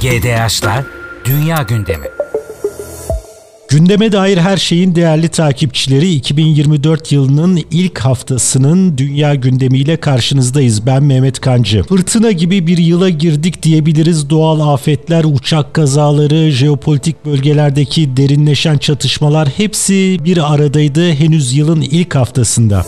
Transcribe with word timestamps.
GDH'la 0.00 0.84
Dünya 1.24 1.62
Gündemi. 1.62 2.06
Gündeme 3.68 4.12
dair 4.12 4.38
her 4.38 4.56
şeyin 4.56 4.94
değerli 4.94 5.28
takipçileri 5.28 6.12
2024 6.12 7.12
yılının 7.12 7.60
ilk 7.70 7.98
haftasının 7.98 8.98
dünya 8.98 9.34
gündemiyle 9.34 9.96
karşınızdayız. 9.96 10.86
Ben 10.86 11.02
Mehmet 11.02 11.40
Kancı. 11.40 11.82
Fırtına 11.82 12.30
gibi 12.30 12.66
bir 12.66 12.78
yıla 12.78 13.08
girdik 13.08 13.62
diyebiliriz. 13.62 14.30
Doğal 14.30 14.74
afetler, 14.74 15.24
uçak 15.24 15.74
kazaları, 15.74 16.50
jeopolitik 16.50 17.26
bölgelerdeki 17.26 18.16
derinleşen 18.16 18.78
çatışmalar 18.78 19.48
hepsi 19.48 20.18
bir 20.24 20.54
aradaydı 20.54 21.12
henüz 21.12 21.56
yılın 21.56 21.80
ilk 21.80 22.14
haftasında. 22.14 22.86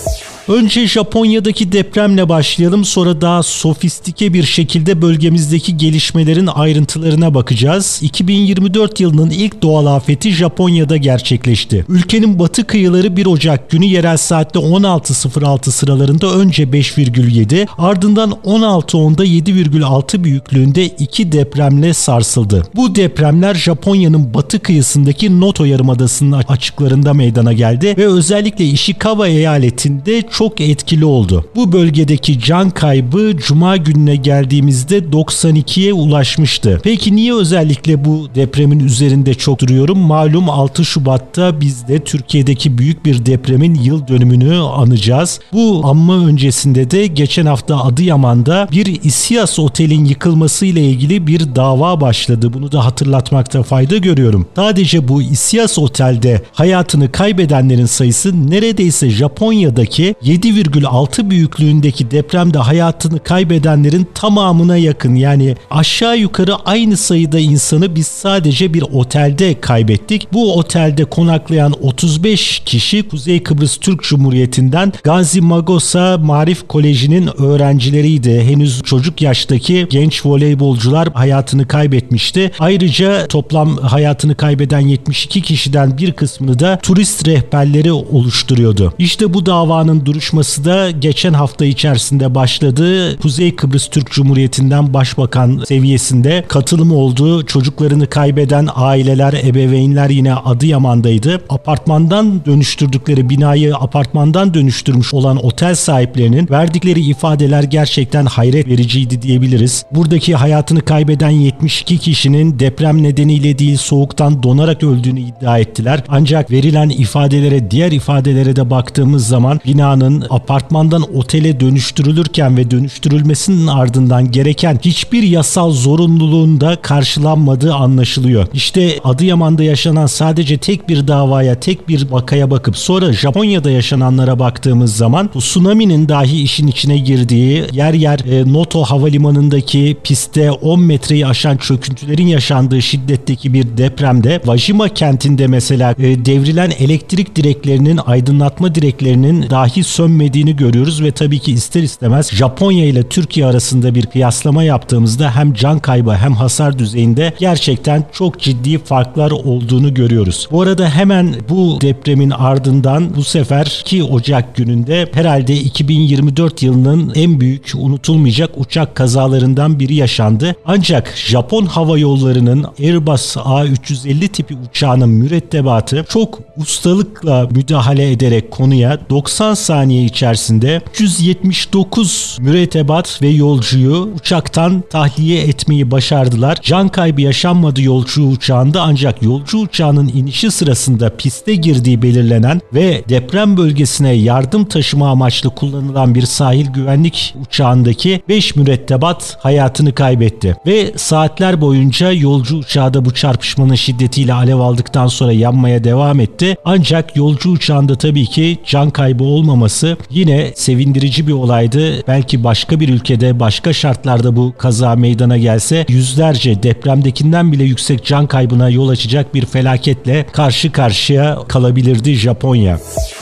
Önce 0.49 0.87
Japonya'daki 0.87 1.73
depremle 1.73 2.29
başlayalım 2.29 2.85
sonra 2.85 3.21
daha 3.21 3.43
sofistike 3.43 4.35
bir 4.35 4.43
şekilde 4.43 5.03
bölgemizdeki 5.03 5.77
gelişmelerin 5.77 6.47
ayrıntılarına 6.47 7.35
bakacağız. 7.35 7.99
2024 8.03 9.01
yılının 9.01 9.31
ilk 9.31 9.63
doğal 9.63 9.87
afeti 9.87 10.33
Japonya'da 10.33 10.97
gerçekleşti. 10.97 11.85
Ülkenin 11.89 12.39
batı 12.39 12.67
kıyıları 12.67 13.17
1 13.17 13.27
Ocak 13.27 13.71
günü 13.71 13.85
yerel 13.85 14.17
saatte 14.17 14.59
16.06 14.59 15.71
sıralarında 15.71 16.35
önce 16.35 16.65
5,7 16.65 17.67
ardından 17.79 18.31
16.10'da 18.31 19.25
7,6 19.25 20.25
büyüklüğünde 20.25 20.87
iki 20.87 21.33
depremle 21.33 21.95
sarsıldı. 21.95 22.63
Bu 22.77 22.95
depremler 22.95 23.55
Japonya'nın 23.55 24.35
batı 24.35 24.59
kıyısındaki 24.59 25.41
Noto 25.41 25.65
Yarımadası'nın 25.65 26.33
açıklarında 26.33 27.15
meydana 27.15 27.53
geldi 27.53 27.95
ve 27.99 28.07
özellikle 28.07 28.65
Ishikawa 28.65 29.29
eyaletinde 29.29 30.23
çok 30.33 30.61
etkili 30.61 31.05
oldu. 31.05 31.45
Bu 31.57 31.73
bölgedeki 31.73 32.41
can 32.41 32.71
kaybı 32.71 33.37
cuma 33.37 33.77
gününe 33.77 34.17
geldiğimizde 34.17 34.99
92'ye 34.99 35.93
ulaşmıştı. 35.93 36.81
Peki 36.85 37.17
niye 37.17 37.35
özellikle 37.35 38.05
bu 38.05 38.29
depremin 38.35 38.81
üzerinde 38.81 39.35
çok 39.35 39.61
duruyorum? 39.61 39.99
Malum 39.99 40.51
6 40.51 40.85
Şubat'ta 40.85 41.61
biz 41.61 41.89
de 41.89 42.05
Türkiye'deki 42.05 42.79
büyük 42.79 43.05
bir 43.05 43.27
depremin 43.27 43.75
yıl 43.75 44.09
dönümünü 44.09 44.57
anacağız. 44.57 45.41
Bu 45.53 45.81
anma 45.85 46.27
öncesinde 46.27 46.91
de 46.91 47.07
geçen 47.07 47.47
hafta 47.47 47.85
Adıyaman'da 47.85 48.69
bir 48.73 49.03
İSİAS 49.03 49.59
otelin 49.59 50.05
yıkılması 50.05 50.67
ile 50.67 50.81
ilgili 50.81 51.27
bir 51.27 51.55
dava 51.55 52.01
başladı. 52.01 52.53
Bunu 52.53 52.73
da 52.73 52.85
hatırlatmakta 52.85 53.63
fayda 53.63 53.97
görüyorum. 53.97 54.47
Sadece 54.57 55.09
bu 55.09 55.23
İSİAS 55.23 55.79
otelde 55.79 56.43
hayatını 56.53 57.13
kaybedenlerin 57.13 57.87
sayısı 57.87 58.51
neredeyse 58.51 59.11
Japonya'daki 59.11 60.15
7,6 60.25 61.31
büyüklüğündeki 61.31 62.11
depremde 62.11 62.59
hayatını 62.59 63.19
kaybedenlerin 63.19 64.07
tamamına 64.15 64.77
yakın 64.77 65.15
yani 65.15 65.57
aşağı 65.71 66.19
yukarı 66.19 66.55
aynı 66.57 66.97
sayıda 66.97 67.39
insanı 67.39 67.95
biz 67.95 68.07
sadece 68.07 68.75
bir 68.75 68.83
otelde 68.83 69.61
kaybettik. 69.61 70.29
Bu 70.33 70.57
otelde 70.59 71.05
konaklayan 71.05 71.75
35 71.83 72.59
kişi 72.59 73.09
Kuzey 73.09 73.43
Kıbrıs 73.43 73.77
Türk 73.77 74.03
Cumhuriyeti'nden 74.03 74.93
Gazi 75.05 75.41
Magosa 75.41 76.19
Marif 76.19 76.69
Koleji'nin 76.69 77.43
öğrencileriydi. 77.43 78.41
Henüz 78.41 78.83
çocuk 78.83 79.23
yaştaki 79.23 79.87
genç 79.91 80.27
voleybolcular 80.27 81.09
hayatını 81.13 81.69
kaybetmişti. 81.69 82.53
Ayrıca 82.59 83.27
toplam 83.27 83.77
hayatını 83.77 84.35
kaybeden 84.35 84.81
72 84.81 85.43
kişiden 85.43 85.99
bir 85.99 86.13
kısmını 86.13 86.59
da 86.59 86.79
turist 86.83 87.29
rehberleri 87.29 87.93
oluşturuyordu. 87.93 88.95
İşte 88.99 89.35
bu 89.35 89.47
davanın 89.47 90.07
duruşması 90.13 90.65
da 90.65 90.91
geçen 90.91 91.33
hafta 91.33 91.65
içerisinde 91.65 92.35
başladı. 92.35 93.17
Kuzey 93.17 93.57
Kıbrıs 93.57 93.89
Türk 93.89 94.11
Cumhuriyeti'nden 94.11 94.95
başbakan 94.95 95.63
seviyesinde 95.69 96.45
katılım 96.49 96.93
oldu. 96.93 97.47
Çocuklarını 97.47 98.07
kaybeden 98.07 98.69
aileler, 98.75 99.33
ebeveynler 99.33 100.11
yine 100.11 100.35
Adıyaman'daydı. 100.35 101.41
Apartmandan 101.49 102.45
dönüştürdükleri 102.47 103.31
binayı 103.31 103.77
apartmandan 103.77 104.55
dönüştürmüş 104.55 105.15
olan 105.15 105.45
otel 105.45 105.75
sahiplerinin 105.75 106.49
verdikleri 106.51 107.01
ifadeler 107.01 107.63
gerçekten 107.63 108.27
hayret 108.27 108.69
vericiydi 108.69 109.23
diyebiliriz. 109.23 109.85
Buradaki 109.91 110.35
hayatını 110.35 110.81
kaybeden 110.81 111.31
72 111.31 111.99
kişinin 111.99 112.59
deprem 112.59 113.03
nedeniyle 113.03 113.59
değil 113.59 113.77
soğuktan 113.77 114.43
donarak 114.43 114.83
öldüğünü 114.83 115.21
iddia 115.21 115.59
ettiler. 115.59 116.05
Ancak 116.09 116.51
verilen 116.51 116.89
ifadelere, 116.89 117.71
diğer 117.71 117.93
ifadelere 117.93 118.57
de 118.57 118.71
baktığımız 118.71 119.29
zaman 119.29 119.61
binanın 119.67 120.02
binanın 120.03 120.27
apartmandan 120.31 121.17
otele 121.17 121.61
dönüştürülürken 121.61 122.57
ve 122.57 122.71
dönüştürülmesinin 122.71 123.67
ardından 123.67 124.31
gereken 124.31 124.79
hiçbir 124.85 125.23
yasal 125.23 125.71
zorunluluğun 125.71 126.61
da 126.61 126.77
karşılanmadığı 126.83 127.75
anlaşılıyor. 127.75 128.47
İşte 128.53 128.99
Adıyaman'da 129.05 129.63
yaşanan 129.63 130.07
sadece 130.07 130.59
tek 130.59 130.89
bir 130.89 131.09
davaya, 131.09 131.61
tek 131.61 131.89
bir 131.89 132.11
vakaya 132.11 132.51
bakıp 132.51 132.77
sonra 132.77 133.13
Japonya'da 133.13 133.71
yaşananlara 133.71 134.39
baktığımız 134.39 134.97
zaman 134.97 135.31
tsunami'nin 135.33 136.09
dahi 136.09 136.43
işin 136.43 136.67
içine 136.67 136.99
girdiği 136.99 137.65
yer 137.73 137.95
yer 137.95 138.19
e, 138.19 138.53
Noto 138.53 138.83
havalimanındaki 138.83 139.97
pistte 140.05 140.51
10 140.51 140.81
metreyi 140.81 141.27
aşan 141.27 141.57
çöküntülerin 141.57 142.27
yaşandığı 142.27 142.83
şiddetteki 142.83 143.53
bir 143.53 143.77
depremde 143.77 144.37
Wajima 144.45 144.89
kentinde 144.89 145.47
mesela 145.47 145.95
e, 145.99 146.25
devrilen 146.25 146.71
elektrik 146.79 147.37
direklerinin 147.37 148.01
aydınlatma 148.07 148.75
direklerinin 148.75 149.51
dahi 149.51 149.85
sönmediğini 149.93 150.57
görüyoruz 150.57 151.03
ve 151.03 151.13
tabii 151.13 151.39
ki 151.39 151.53
ister 151.53 151.83
istemez 151.83 152.31
Japonya 152.33 152.87
ile 152.87 153.03
Türkiye 153.03 153.47
arasında 153.47 153.95
bir 153.95 154.07
kıyaslama 154.07 154.65
yaptığımızda 154.65 155.37
hem 155.37 155.55
can 155.55 155.79
kaybı 155.79 156.13
hem 156.13 156.35
hasar 156.35 156.79
düzeyinde 156.79 157.33
gerçekten 157.39 158.05
çok 158.13 158.41
ciddi 158.41 158.79
farklar 158.79 159.31
olduğunu 159.31 159.95
görüyoruz. 159.95 160.49
Bu 160.51 160.63
arada 160.63 160.89
hemen 160.89 161.35
bu 161.49 161.79
depremin 161.81 162.31
ardından 162.31 163.17
bu 163.17 163.25
sefer 163.25 163.81
2 163.81 164.05
Ocak 164.05 164.57
gününde 164.57 165.09
herhalde 165.13 165.57
2024 165.57 166.63
yılının 166.63 167.13
en 167.15 167.41
büyük 167.41 167.73
unutulmayacak 167.75 168.51
uçak 168.57 168.95
kazalarından 168.95 169.81
biri 169.81 169.95
yaşandı. 169.95 170.55
Ancak 170.67 171.15
Japon 171.17 171.67
Hava 171.67 171.99
Yolları'nın 171.99 172.67
Airbus 172.81 173.37
A350 173.37 174.29
tipi 174.29 174.57
uçağının 174.71 175.09
mürettebatı 175.09 176.05
çok 176.09 176.39
ustalıkla 176.57 177.49
müdahale 177.51 178.13
ederek 178.13 178.51
konuya 178.51 178.99
90 179.11 179.55
saniye 179.55 179.82
saniye 179.83 180.05
içerisinde 180.05 180.81
179 180.99 182.39
mürettebat 182.41 183.23
ve 183.23 183.29
yolcuyu 183.29 184.11
uçaktan 184.17 184.85
tahliye 184.91 185.43
etmeyi 185.43 185.91
başardılar. 185.91 186.59
Can 186.63 186.89
kaybı 186.89 187.21
yaşanmadı 187.21 187.83
yolcu 187.83 188.23
uçağında 188.29 188.83
ancak 188.83 189.23
yolcu 189.23 189.59
uçağının 189.59 190.09
inişi 190.09 190.51
sırasında 190.51 191.17
piste 191.17 191.55
girdiği 191.55 192.03
belirlenen 192.03 192.61
ve 192.75 193.05
deprem 193.09 193.57
bölgesine 193.57 194.13
yardım 194.13 194.65
taşıma 194.65 195.11
amaçlı 195.11 195.51
kullanılan 195.51 196.15
bir 196.15 196.23
sahil 196.23 196.67
güvenlik 196.67 197.35
uçağındaki 197.47 198.23
5 198.29 198.57
mürettebat 198.57 199.37
hayatını 199.41 199.95
kaybetti. 199.95 200.57
Ve 200.67 200.93
saatler 200.97 201.61
boyunca 201.61 202.13
yolcu 202.13 202.57
uçağı 202.57 202.95
da 202.95 203.05
bu 203.05 203.15
çarpışmanın 203.15 203.75
şiddetiyle 203.75 204.33
alev 204.33 204.59
aldıktan 204.59 205.07
sonra 205.07 205.33
yanmaya 205.33 205.85
devam 205.85 206.21
etti. 206.21 206.57
Ancak 206.65 207.17
yolcu 207.17 207.51
uçağında 207.51 207.95
tabii 207.95 208.27
ki 208.27 208.59
can 208.67 208.91
kaybı 208.91 209.25
olmaması 209.25 209.72
olması 209.73 209.97
yine 210.11 210.53
sevindirici 210.55 211.27
bir 211.27 211.33
olaydı. 211.33 212.07
Belki 212.09 212.45
başka 212.45 212.81
bir 212.81 212.89
ülkede 212.89 213.41
başka 213.41 213.73
şartlarda 213.73 214.37
bu 214.37 214.53
kaza 214.59 214.97
meydana 214.97 215.39
gelse 215.39 215.87
yüzlerce 215.89 216.63
depremdekinden 216.63 217.53
bile 217.53 217.65
yüksek 217.65 218.05
can 218.05 218.27
kaybına 218.27 218.71
yol 218.71 218.89
açacak 218.89 219.35
bir 219.35 219.47
felaketle 219.47 220.27
karşı 220.33 220.73
karşıya 220.73 221.39
kalabilirdi 221.49 222.15
Japonya. 222.15 222.79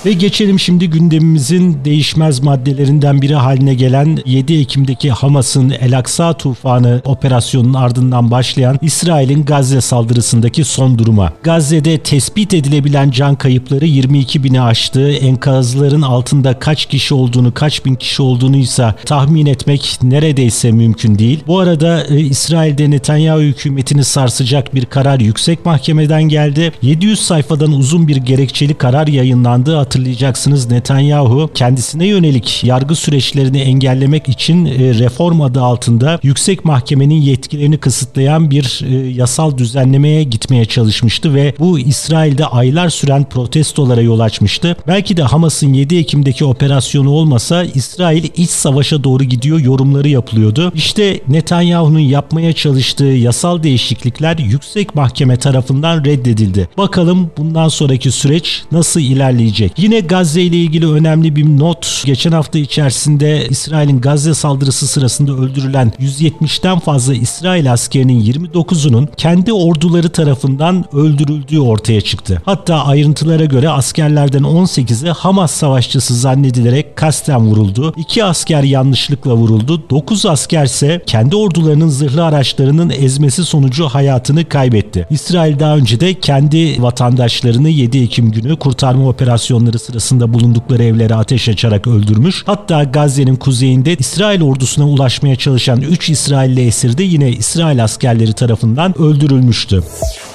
Ve 0.06 0.12
geçelim 0.12 0.58
şimdi 0.58 0.90
gündemimizin 0.90 1.84
değişmez 1.84 2.40
maddelerinden 2.40 3.22
biri 3.22 3.34
haline 3.34 3.74
gelen 3.74 4.18
7 4.26 4.54
Ekim'deki 4.60 5.10
Hamas'ın 5.10 5.70
El 5.70 5.98
Aksa 5.98 6.32
tufanı 6.32 7.02
operasyonunun 7.04 7.74
ardından 7.74 8.30
başlayan 8.30 8.78
İsrail'in 8.82 9.44
Gazze 9.44 9.80
saldırısındaki 9.80 10.64
son 10.64 10.98
duruma. 10.98 11.32
Gazze'de 11.42 11.98
tespit 11.98 12.54
edilebilen 12.54 13.10
can 13.10 13.34
kayıpları 13.34 13.86
22 13.86 14.44
bini 14.44 14.60
aştı. 14.62 15.10
Enkazların 15.10 16.02
altında 16.02 16.39
altında 16.40 16.58
kaç 16.58 16.86
kişi 16.86 17.14
olduğunu, 17.14 17.54
kaç 17.54 17.84
bin 17.84 17.94
kişi 17.94 18.22
olduğunu 18.22 18.56
ise 18.56 18.94
tahmin 19.04 19.46
etmek 19.46 19.98
neredeyse 20.02 20.72
mümkün 20.72 21.18
değil. 21.18 21.40
Bu 21.46 21.58
arada 21.58 22.04
e, 22.06 22.20
İsrail'de 22.20 22.90
Netanyahu 22.90 23.40
hükümetini 23.40 24.04
sarsacak 24.04 24.74
bir 24.74 24.84
karar 24.84 25.20
yüksek 25.20 25.66
mahkemeden 25.66 26.22
geldi. 26.22 26.72
700 26.82 27.20
sayfadan 27.20 27.72
uzun 27.72 28.08
bir 28.08 28.16
gerekçeli 28.16 28.74
karar 28.74 29.06
yayınlandı. 29.06 29.76
Hatırlayacaksınız 29.76 30.70
Netanyahu 30.70 31.50
kendisine 31.54 32.06
yönelik 32.06 32.64
yargı 32.64 32.94
süreçlerini 32.94 33.58
engellemek 33.58 34.28
için 34.28 34.66
e, 34.66 34.70
reform 34.98 35.40
adı 35.40 35.62
altında 35.62 36.20
yüksek 36.22 36.64
mahkemenin 36.64 37.20
yetkilerini 37.20 37.78
kısıtlayan 37.78 38.50
bir 38.50 38.80
e, 38.86 39.10
yasal 39.10 39.58
düzenlemeye 39.58 40.24
gitmeye 40.24 40.64
çalışmıştı 40.64 41.34
ve 41.34 41.54
bu 41.58 41.78
İsrail'de 41.78 42.46
aylar 42.46 42.88
süren 42.88 43.24
protestolara 43.24 44.00
yol 44.00 44.20
açmıştı. 44.20 44.76
Belki 44.86 45.16
de 45.16 45.22
Hamas'ın 45.22 45.72
7 45.72 45.96
Ekim'de 45.96 46.29
Gazze'deki 46.30 46.44
operasyonu 46.44 47.10
olmasa 47.10 47.64
İsrail 47.64 48.24
iç 48.36 48.50
savaşa 48.50 49.04
doğru 49.04 49.24
gidiyor 49.24 49.60
yorumları 49.60 50.08
yapılıyordu. 50.08 50.72
İşte 50.74 51.20
Netanyahu'nun 51.28 51.98
yapmaya 51.98 52.52
çalıştığı 52.52 53.04
yasal 53.04 53.62
değişiklikler 53.62 54.38
yüksek 54.38 54.94
mahkeme 54.94 55.36
tarafından 55.36 56.04
reddedildi. 56.04 56.68
Bakalım 56.78 57.30
bundan 57.38 57.68
sonraki 57.68 58.10
süreç 58.10 58.62
nasıl 58.72 59.00
ilerleyecek? 59.00 59.72
Yine 59.76 60.00
Gazze 60.00 60.42
ile 60.42 60.56
ilgili 60.56 60.90
önemli 60.90 61.36
bir 61.36 61.44
not. 61.44 62.02
Geçen 62.06 62.32
hafta 62.32 62.58
içerisinde 62.58 63.46
İsrail'in 63.50 64.00
Gazze 64.00 64.34
saldırısı 64.34 64.86
sırasında 64.86 65.32
öldürülen 65.32 65.92
170'ten 66.00 66.78
fazla 66.78 67.14
İsrail 67.14 67.72
askerinin 67.72 68.20
29'unun 68.20 69.08
kendi 69.16 69.52
orduları 69.52 70.08
tarafından 70.08 70.84
öldürüldüğü 70.92 71.60
ortaya 71.60 72.00
çıktı. 72.00 72.42
Hatta 72.44 72.84
ayrıntılara 72.84 73.44
göre 73.44 73.68
askerlerden 73.68 74.42
18'i 74.42 75.10
Hamas 75.10 75.50
savaşçısı 75.50 76.09
zannedilerek 76.14 76.96
kasten 76.96 77.40
vuruldu. 77.40 77.94
2 77.96 78.24
asker 78.24 78.62
yanlışlıkla 78.62 79.34
vuruldu. 79.34 79.82
9 79.90 80.26
asker 80.26 80.64
ise 80.64 81.02
kendi 81.06 81.36
ordularının 81.36 81.88
zırhlı 81.88 82.24
araçlarının 82.24 82.90
ezmesi 82.90 83.44
sonucu 83.44 83.84
hayatını 83.84 84.48
kaybetti. 84.48 85.06
İsrail 85.10 85.58
daha 85.58 85.76
önce 85.76 86.00
de 86.00 86.14
kendi 86.14 86.82
vatandaşlarını 86.82 87.68
7 87.68 87.98
Ekim 87.98 88.30
günü 88.30 88.56
kurtarma 88.56 89.08
operasyonları 89.08 89.78
sırasında 89.78 90.32
bulundukları 90.32 90.82
evlere 90.84 91.14
ateş 91.14 91.48
açarak 91.48 91.86
öldürmüş. 91.86 92.42
Hatta 92.46 92.84
Gazze'nin 92.84 93.36
kuzeyinde 93.36 93.94
İsrail 93.94 94.42
ordusuna 94.42 94.88
ulaşmaya 94.88 95.36
çalışan 95.36 95.80
3 95.80 96.10
İsrailli 96.10 96.66
esir 96.66 96.98
de 96.98 97.02
yine 97.02 97.30
İsrail 97.30 97.84
askerleri 97.84 98.32
tarafından 98.32 98.98
öldürülmüştü. 98.98 99.82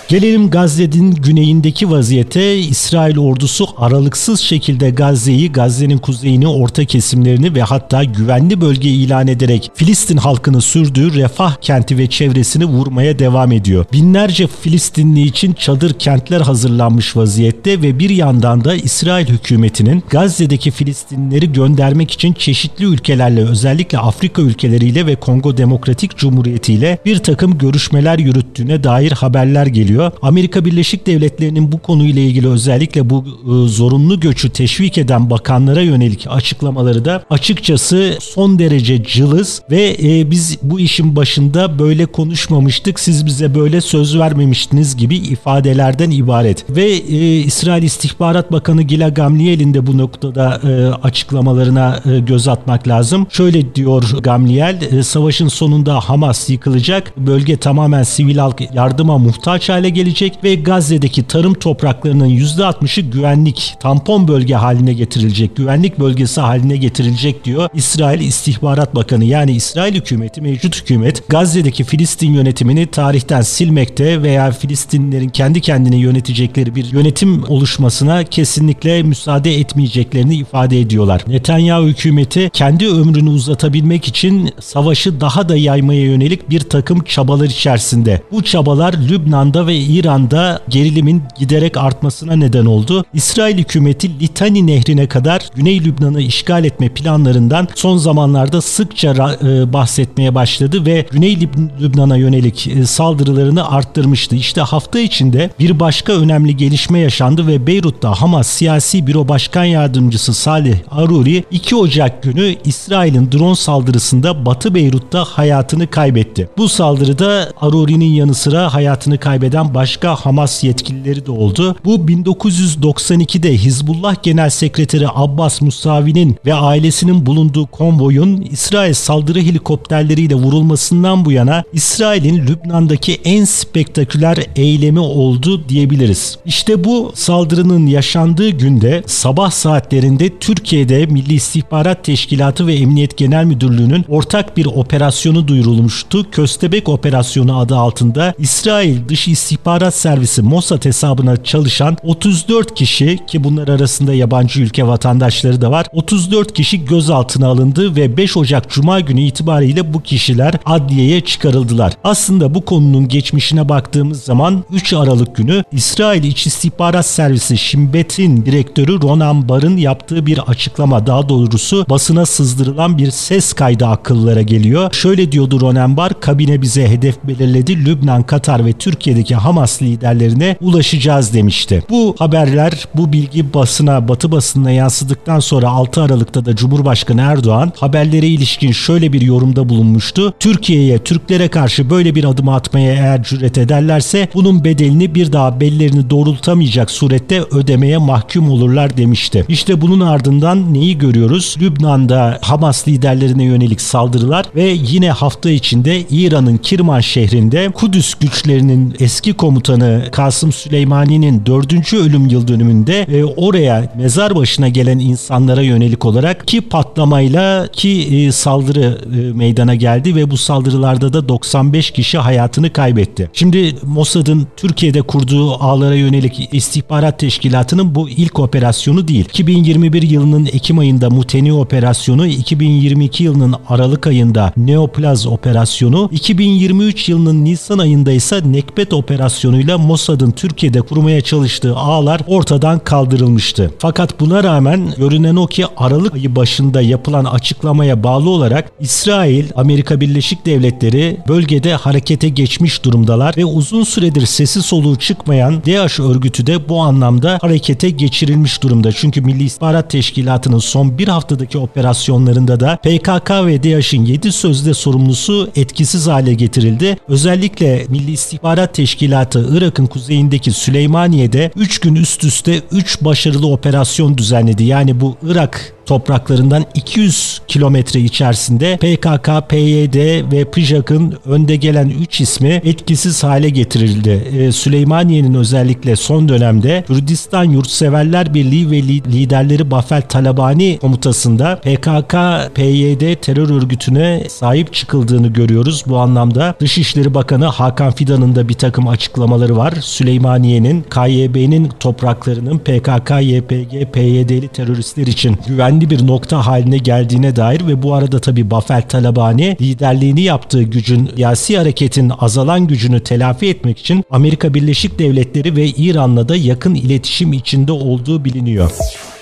Gelelim 0.07 0.49
Gazze'nin 0.49 1.11
güneyindeki 1.11 1.89
vaziyete. 1.89 2.57
İsrail 2.57 3.17
ordusu 3.17 3.67
aralıksız 3.77 4.39
şekilde 4.39 4.89
Gazze'yi, 4.89 5.51
Gazze'nin 5.51 5.97
kuzeyini, 5.97 6.47
orta 6.47 6.85
kesimlerini 6.85 7.55
ve 7.55 7.61
hatta 7.61 8.03
güvenli 8.03 8.61
bölge 8.61 8.89
ilan 8.89 9.27
ederek 9.27 9.71
Filistin 9.75 10.17
halkını 10.17 10.61
sürdüğü 10.61 11.13
Refah 11.13 11.55
kenti 11.55 11.97
ve 11.97 12.07
çevresini 12.07 12.65
vurmaya 12.65 13.19
devam 13.19 13.51
ediyor. 13.51 13.85
Binlerce 13.93 14.47
Filistinli 14.47 15.21
için 15.21 15.53
çadır 15.53 15.93
kentler 15.93 16.41
hazırlanmış 16.41 17.17
vaziyette 17.17 17.81
ve 17.81 17.99
bir 17.99 18.09
yandan 18.09 18.63
da 18.63 18.75
İsrail 18.75 19.27
hükümetinin 19.27 20.03
Gazze'deki 20.09 20.71
Filistinlileri 20.71 21.53
göndermek 21.53 22.11
için 22.11 22.33
çeşitli 22.33 22.85
ülkelerle 22.85 23.41
özellikle 23.41 23.97
Afrika 23.97 24.41
ülkeleriyle 24.41 25.05
ve 25.05 25.15
Kongo 25.15 25.57
Demokratik 25.57 26.17
Cumhuriyeti 26.17 26.73
ile 26.73 26.97
bir 27.05 27.17
takım 27.17 27.57
görüşmeler 27.57 28.19
yürüttüğüne 28.19 28.83
dair 28.83 29.11
haberler 29.11 29.65
geliyor 29.65 29.94
geliyor. 29.95 30.11
Amerika 30.21 30.65
Birleşik 30.65 31.07
Devletleri'nin 31.07 31.71
bu 31.71 31.79
konuyla 31.79 32.21
ilgili 32.21 32.47
özellikle 32.47 33.09
bu 33.09 33.25
e, 33.25 33.67
zorunlu 33.67 34.19
göçü 34.19 34.49
teşvik 34.49 34.97
eden 34.97 35.29
bakanlara 35.29 35.81
yönelik 35.81 36.25
açıklamaları 36.29 37.05
da 37.05 37.23
açıkçası 37.29 38.17
son 38.21 38.59
derece 38.59 39.03
cılız 39.03 39.61
ve 39.71 39.97
e, 40.03 40.31
biz 40.31 40.57
bu 40.61 40.79
işin 40.79 41.15
başında 41.15 41.79
böyle 41.79 42.05
konuşmamıştık, 42.05 42.99
siz 42.99 43.25
bize 43.25 43.55
böyle 43.55 43.81
söz 43.81 44.19
vermemiştiniz 44.19 44.97
gibi 44.97 45.15
ifadelerden 45.15 46.11
ibaret. 46.11 46.65
Ve 46.69 46.85
e, 46.85 47.37
İsrail 47.39 47.83
İstihbarat 47.83 48.51
Bakanı 48.51 48.81
Gila 48.81 49.09
Gamliel'in 49.09 49.73
de 49.73 49.87
bu 49.87 49.97
noktada 49.97 50.59
açıklamalarına 51.03 51.99
göz 52.27 52.47
atmak 52.47 52.87
lazım. 52.87 53.27
Şöyle 53.29 53.75
diyor 53.75 54.03
Gamliel, 54.23 55.03
savaşın 55.03 55.47
sonunda 55.47 55.99
Hamas 55.99 56.49
yıkılacak, 56.49 57.17
bölge 57.17 57.57
tamamen 57.57 58.03
sivil 58.03 58.37
halk 58.37 58.61
yardıma 58.73 59.17
muhtaç 59.17 59.69
hale 59.69 59.84
hale 59.85 59.89
gelecek 59.89 60.43
ve 60.43 60.55
Gazze'deki 60.55 61.23
tarım 61.23 61.53
topraklarının 61.53 62.29
%60'ı 62.29 63.03
güvenlik, 63.03 63.73
tampon 63.79 64.27
bölge 64.27 64.55
haline 64.55 64.93
getirilecek, 64.93 65.55
güvenlik 65.55 65.99
bölgesi 65.99 66.41
haline 66.41 66.77
getirilecek 66.77 67.45
diyor 67.45 67.69
İsrail 67.73 68.19
İstihbarat 68.19 68.95
Bakanı. 68.95 69.25
Yani 69.25 69.51
İsrail 69.51 69.95
hükümeti, 69.95 70.41
mevcut 70.41 70.81
hükümet 70.81 71.29
Gazze'deki 71.29 71.83
Filistin 71.83 72.33
yönetimini 72.33 72.87
tarihten 72.87 73.41
silmekte 73.41 74.21
veya 74.21 74.51
Filistinlilerin 74.51 75.29
kendi 75.29 75.61
kendini 75.61 75.95
yönetecekleri 75.95 76.75
bir 76.75 76.91
yönetim 76.91 77.43
oluşmasına 77.47 78.23
kesinlikle 78.23 79.03
müsaade 79.03 79.55
etmeyeceklerini 79.55 80.35
ifade 80.35 80.79
ediyorlar. 80.79 81.23
Netanyahu 81.27 81.85
hükümeti 81.85 82.49
kendi 82.53 82.87
ömrünü 82.87 83.29
uzatabilmek 83.29 84.07
için 84.07 84.49
savaşı 84.59 85.21
daha 85.21 85.49
da 85.49 85.55
yaymaya 85.55 86.01
yönelik 86.01 86.49
bir 86.49 86.59
takım 86.59 87.03
çabalar 87.03 87.45
içerisinde. 87.45 88.21
Bu 88.31 88.43
çabalar 88.43 88.93
Lübnan'da 89.09 89.67
ve 89.67 89.74
İran'da 89.77 90.59
gerilimin 90.69 91.23
giderek 91.39 91.77
artmasına 91.77 92.35
neden 92.35 92.65
oldu. 92.65 93.05
İsrail 93.13 93.57
hükümeti 93.57 94.19
Litani 94.19 94.67
Nehri'ne 94.67 95.07
kadar 95.07 95.49
Güney 95.55 95.83
Lübnan'ı 95.83 96.21
işgal 96.21 96.65
etme 96.65 96.89
planlarından 96.89 97.67
son 97.75 97.97
zamanlarda 97.97 98.61
sıkça 98.61 99.37
e, 99.43 99.73
bahsetmeye 99.73 100.35
başladı 100.35 100.85
ve 100.85 101.05
Güney 101.11 101.39
Lübnan'a 101.81 102.17
yönelik 102.17 102.67
e, 102.67 102.85
saldırılarını 102.85 103.69
arttırmıştı. 103.69 104.35
İşte 104.35 104.61
hafta 104.61 104.99
içinde 104.99 105.49
bir 105.59 105.79
başka 105.79 106.13
önemli 106.13 106.57
gelişme 106.57 106.99
yaşandı 106.99 107.47
ve 107.47 107.67
Beyrut'ta 107.67 108.21
Hamas 108.21 108.47
Siyasi 108.47 109.07
Büro 109.07 109.27
Başkan 109.27 109.63
Yardımcısı 109.63 110.33
Salih 110.33 110.77
Aruri 110.91 111.43
2 111.51 111.75
Ocak 111.75 112.23
günü 112.23 112.55
İsrail'in 112.65 113.31
drone 113.31 113.55
saldırısında 113.55 114.45
Batı 114.45 114.75
Beyrut'ta 114.75 115.23
hayatını 115.23 115.87
kaybetti. 115.87 116.49
Bu 116.57 116.69
saldırıda 116.69 117.49
Aruri'nin 117.61 118.13
yanı 118.13 118.33
sıra 118.33 118.73
hayatını 118.73 119.17
kaybeden 119.17 119.64
eden 119.65 119.73
başka 119.73 120.15
Hamas 120.15 120.63
yetkilileri 120.63 121.25
de 121.25 121.31
oldu. 121.31 121.75
Bu 121.85 121.95
1992'de 121.95 123.57
Hizbullah 123.57 124.15
Genel 124.23 124.49
Sekreteri 124.49 125.07
Abbas 125.15 125.61
Musavi'nin 125.61 126.35
ve 126.45 126.53
ailesinin 126.53 127.25
bulunduğu 127.25 127.65
konvoyun 127.65 128.41
İsrail 128.51 128.93
saldırı 128.93 129.39
helikopterleriyle 129.39 130.35
vurulmasından 130.35 131.25
bu 131.25 131.31
yana 131.31 131.63
İsrail'in 131.73 132.47
Lübnan'daki 132.47 133.21
en 133.25 133.45
spektaküler 133.45 134.37
eylemi 134.55 134.99
oldu 134.99 135.69
diyebiliriz. 135.69 136.37
İşte 136.45 136.83
bu 136.83 137.11
saldırının 137.15 137.87
yaşandığı 137.87 138.49
günde 138.49 139.03
sabah 139.07 139.51
saatlerinde 139.51 140.39
Türkiye'de 140.39 141.05
Milli 141.05 141.33
İstihbarat 141.33 142.03
Teşkilatı 142.03 142.67
ve 142.67 142.75
Emniyet 142.75 143.17
Genel 143.17 143.45
Müdürlüğü'nün 143.45 144.05
ortak 144.09 144.57
bir 144.57 144.65
operasyonu 144.65 145.47
duyurulmuştu. 145.47 146.31
Köstebek 146.31 146.89
Operasyonu 146.89 147.59
adı 147.59 147.75
altında 147.75 148.33
İsrail 148.37 149.09
Dış 149.09 149.27
İstihbarat 149.27 149.54
İstihbarat 149.55 149.95
Servisi 149.95 150.41
Mossad 150.41 150.85
hesabına 150.85 151.43
çalışan 151.43 151.97
34 152.03 152.75
kişi 152.75 153.19
ki 153.27 153.43
bunlar 153.43 153.67
arasında 153.67 154.13
yabancı 154.13 154.61
ülke 154.61 154.87
vatandaşları 154.87 155.61
da 155.61 155.71
var. 155.71 155.85
34 155.93 156.53
kişi 156.53 156.85
gözaltına 156.85 157.47
alındı 157.47 157.95
ve 157.95 158.17
5 158.17 158.37
Ocak 158.37 158.69
Cuma 158.69 158.99
günü 158.99 159.21
itibariyle 159.21 159.93
bu 159.93 160.01
kişiler 160.01 160.53
adliyeye 160.65 161.21
çıkarıldılar. 161.21 161.93
Aslında 162.03 162.55
bu 162.55 162.65
konunun 162.65 163.07
geçmişine 163.07 163.69
baktığımız 163.69 164.23
zaman 164.23 164.63
3 164.71 164.93
Aralık 164.93 165.35
günü 165.35 165.63
İsrail 165.71 166.23
İç 166.23 166.47
İstihbarat 166.47 167.05
Servisi 167.05 167.57
Şimbet'in 167.57 168.45
direktörü 168.45 169.01
Ronan 169.01 169.49
Bar'ın 169.49 169.77
yaptığı 169.77 170.25
bir 170.25 170.37
açıklama 170.37 171.07
daha 171.07 171.29
doğrusu 171.29 171.85
basına 171.89 172.25
sızdırılan 172.25 172.97
bir 172.97 173.11
ses 173.11 173.53
kaydı 173.53 173.85
akıllara 173.85 174.41
geliyor. 174.41 174.93
Şöyle 174.93 175.31
diyordu 175.31 175.61
Ronan 175.61 175.97
Bar, 175.97 176.19
kabine 176.19 176.61
bize 176.61 176.89
hedef 176.89 177.23
belirledi. 177.23 177.85
Lübnan, 177.85 178.23
Katar 178.23 178.65
ve 178.65 178.73
Türkiye'deki 178.73 179.35
Hamas 179.45 179.81
liderlerine 179.81 180.57
ulaşacağız 180.61 181.33
demişti. 181.33 181.83
Bu 181.89 182.15
haberler, 182.19 182.87
bu 182.95 183.13
bilgi 183.13 183.53
basına, 183.53 184.07
batı 184.07 184.31
basınına 184.31 184.71
yansıdıktan 184.71 185.39
sonra 185.39 185.69
6 185.69 186.01
Aralık'ta 186.01 186.45
da 186.45 186.55
Cumhurbaşkanı 186.55 187.21
Erdoğan 187.21 187.71
haberlere 187.79 188.27
ilişkin 188.27 188.71
şöyle 188.71 189.13
bir 189.13 189.21
yorumda 189.21 189.69
bulunmuştu. 189.69 190.33
Türkiye'ye, 190.39 190.97
Türklere 190.97 191.47
karşı 191.47 191.89
böyle 191.89 192.15
bir 192.15 192.23
adım 192.23 192.49
atmaya 192.49 192.93
eğer 192.93 193.23
cüret 193.23 193.57
ederlerse 193.57 194.29
bunun 194.33 194.63
bedelini 194.63 195.15
bir 195.15 195.33
daha 195.33 195.59
bellerini 195.59 196.09
doğrultamayacak 196.09 196.91
surette 196.91 197.41
ödemeye 197.41 197.97
mahkum 197.97 198.49
olurlar 198.49 198.97
demişti. 198.97 199.45
İşte 199.49 199.81
bunun 199.81 199.99
ardından 199.99 200.73
neyi 200.73 200.97
görüyoruz? 200.97 201.55
Lübnan'da 201.61 202.39
Hamas 202.41 202.87
liderlerine 202.87 203.43
yönelik 203.43 203.81
saldırılar 203.81 204.45
ve 204.55 204.63
yine 204.63 205.11
hafta 205.11 205.49
içinde 205.49 206.01
İran'ın 206.09 206.57
Kirman 206.57 206.99
şehrinde 206.99 207.69
Kudüs 207.73 208.13
güçlerinin 208.13 208.95
eski 208.99 209.24
komutanı 209.33 210.03
Kasım 210.11 210.51
Süleymani'nin 210.51 211.45
dördüncü 211.45 211.97
ölüm 211.97 212.27
yıl 212.27 212.47
dönümünde 212.47 213.01
e, 213.01 213.23
oraya 213.23 213.93
mezar 213.97 214.35
başına 214.35 214.69
gelen 214.69 214.99
insanlara 214.99 215.61
yönelik 215.61 216.05
olarak 216.05 216.47
ki 216.47 216.61
patlamayla 216.61 217.67
ki 217.67 217.89
e, 217.89 218.31
saldırı 218.31 218.97
e, 219.05 219.33
meydana 219.33 219.75
geldi 219.75 220.15
ve 220.15 220.31
bu 220.31 220.37
saldırılarda 220.37 221.13
da 221.13 221.29
95 221.29 221.91
kişi 221.91 222.17
hayatını 222.17 222.73
kaybetti. 222.73 223.29
Şimdi 223.33 223.75
Mossad'ın 223.83 224.47
Türkiye'de 224.57 225.01
kurduğu 225.01 225.53
ağlara 225.53 225.95
yönelik 225.95 226.49
istihbarat 226.51 227.19
teşkilatının 227.19 227.95
bu 227.95 228.09
ilk 228.09 228.39
operasyonu 228.39 229.07
değil. 229.07 229.25
2021 229.25 230.01
yılının 230.01 230.45
Ekim 230.45 230.79
ayında 230.79 231.09
Muteni 231.09 231.53
operasyonu, 231.53 232.27
2022 232.27 233.23
yılının 233.23 233.55
Aralık 233.69 234.07
ayında 234.07 234.53
Neoplaz 234.57 235.27
operasyonu, 235.27 236.09
2023 236.11 237.09
yılının 237.09 237.45
Nisan 237.45 237.79
ayında 237.79 238.11
ise 238.11 238.41
Nekbet 238.45 238.93
operasyonu 238.93 239.14
operasyonuyla 239.15 239.77
Mossad'ın 239.77 240.31
Türkiye'de 240.31 240.81
kurmaya 240.81 241.21
çalıştığı 241.21 241.75
ağlar 241.75 242.21
ortadan 242.27 242.79
kaldırılmıştı. 242.79 243.71
Fakat 243.79 244.19
buna 244.19 244.43
rağmen 244.43 244.93
görünen 244.97 245.35
o 245.35 245.47
ki 245.47 245.65
Aralık 245.77 246.13
ayı 246.13 246.35
başında 246.35 246.81
yapılan 246.81 247.25
açıklamaya 247.25 248.03
bağlı 248.03 248.29
olarak 248.29 248.71
İsrail, 248.79 249.45
Amerika 249.55 250.01
Birleşik 250.01 250.45
Devletleri 250.45 251.17
bölgede 251.27 251.73
harekete 251.73 252.29
geçmiş 252.29 252.83
durumdalar 252.83 253.37
ve 253.37 253.45
uzun 253.45 253.83
süredir 253.83 254.25
sesi 254.25 254.61
soluğu 254.61 254.95
çıkmayan 254.95 255.65
DAEŞ 255.65 255.99
örgütü 255.99 256.47
de 256.47 256.69
bu 256.69 256.81
anlamda 256.81 257.37
harekete 257.41 257.89
geçirilmiş 257.89 258.63
durumda. 258.63 258.91
Çünkü 258.91 259.21
Milli 259.21 259.43
İstihbarat 259.43 259.89
Teşkilatı'nın 259.89 260.59
son 260.59 260.97
bir 260.97 261.07
haftadaki 261.07 261.57
operasyonlarında 261.57 262.59
da 262.59 262.75
PKK 262.75 263.31
ve 263.31 263.63
DAEŞ'in 263.63 264.05
7 264.05 264.31
sözde 264.31 264.73
sorumlusu 264.73 265.49
etkisiz 265.55 266.07
hale 266.07 266.33
getirildi. 266.33 266.97
Özellikle 267.07 267.85
Milli 267.89 268.11
İstihbarat 268.11 268.73
Teşkilatı 268.73 269.04
Irak'ın 269.51 269.85
kuzeyindeki 269.85 270.51
Süleymaniye'de 270.51 271.51
3 271.55 271.79
gün 271.79 271.95
üst 271.95 272.23
üste 272.23 272.61
3 272.71 273.01
başarılı 273.01 273.47
operasyon 273.47 274.17
düzenledi. 274.17 274.63
Yani 274.63 275.01
bu 275.01 275.17
Irak 275.23 275.75
topraklarından 275.85 276.65
200 276.75 277.41
kilometre 277.47 277.99
içerisinde 277.99 278.77
PKK, 278.77 279.49
PYD 279.49 280.31
ve 280.31 280.51
PJAK'ın 280.51 281.17
önde 281.25 281.55
gelen 281.55 281.89
3 281.89 282.21
ismi 282.21 282.61
etkisiz 282.65 283.23
hale 283.23 283.49
getirildi. 283.49 284.27
Ee, 284.39 284.51
Süleymaniye'nin 284.51 285.33
özellikle 285.33 285.95
son 285.95 286.29
dönemde 286.29 286.83
Kürdistan 286.87 287.43
Yurtseverler 287.43 288.33
Birliği 288.33 288.71
ve 288.71 288.83
liderleri 288.83 289.71
Bafel 289.71 290.01
Talabani 290.01 290.77
komutasında 290.81 291.55
PKK, 291.55 292.15
PYD 292.55 293.15
terör 293.21 293.49
örgütüne 293.49 294.23
sahip 294.29 294.73
çıkıldığını 294.73 295.27
görüyoruz. 295.27 295.83
Bu 295.87 295.97
anlamda 295.97 296.55
Dışişleri 296.59 297.13
Bakanı 297.13 297.45
Hakan 297.45 297.91
Fidan'ın 297.91 298.35
da 298.35 298.49
bir 298.49 298.53
takım 298.53 298.87
açıklamaları 298.95 299.57
var. 299.57 299.73
Süleymaniye'nin, 299.81 300.81
KYB'nin 300.81 301.69
topraklarının 301.79 302.57
PKK, 302.57 303.11
YPG, 303.21 303.91
PYD'li 303.93 304.47
teröristler 304.47 305.07
için 305.07 305.37
güven 305.47 305.75
güvenli 305.75 305.89
bir 305.89 306.07
nokta 306.07 306.45
haline 306.45 306.77
geldiğine 306.77 307.35
dair 307.35 307.67
ve 307.67 307.83
bu 307.83 307.93
arada 307.93 308.19
tabi 308.19 308.51
Bafel 308.51 308.81
Talabani 308.81 309.57
liderliğini 309.61 310.21
yaptığı 310.21 310.63
gücün 310.63 311.09
siyasi 311.15 311.57
hareketin 311.57 312.11
azalan 312.19 312.67
gücünü 312.67 312.99
telafi 312.99 313.49
etmek 313.49 313.79
için 313.79 314.03
Amerika 314.11 314.53
Birleşik 314.53 314.99
Devletleri 314.99 315.55
ve 315.55 315.65
İran'la 315.67 316.29
da 316.29 316.35
yakın 316.35 316.75
iletişim 316.75 317.33
içinde 317.33 317.71
olduğu 317.71 318.25
biliniyor. 318.25 318.71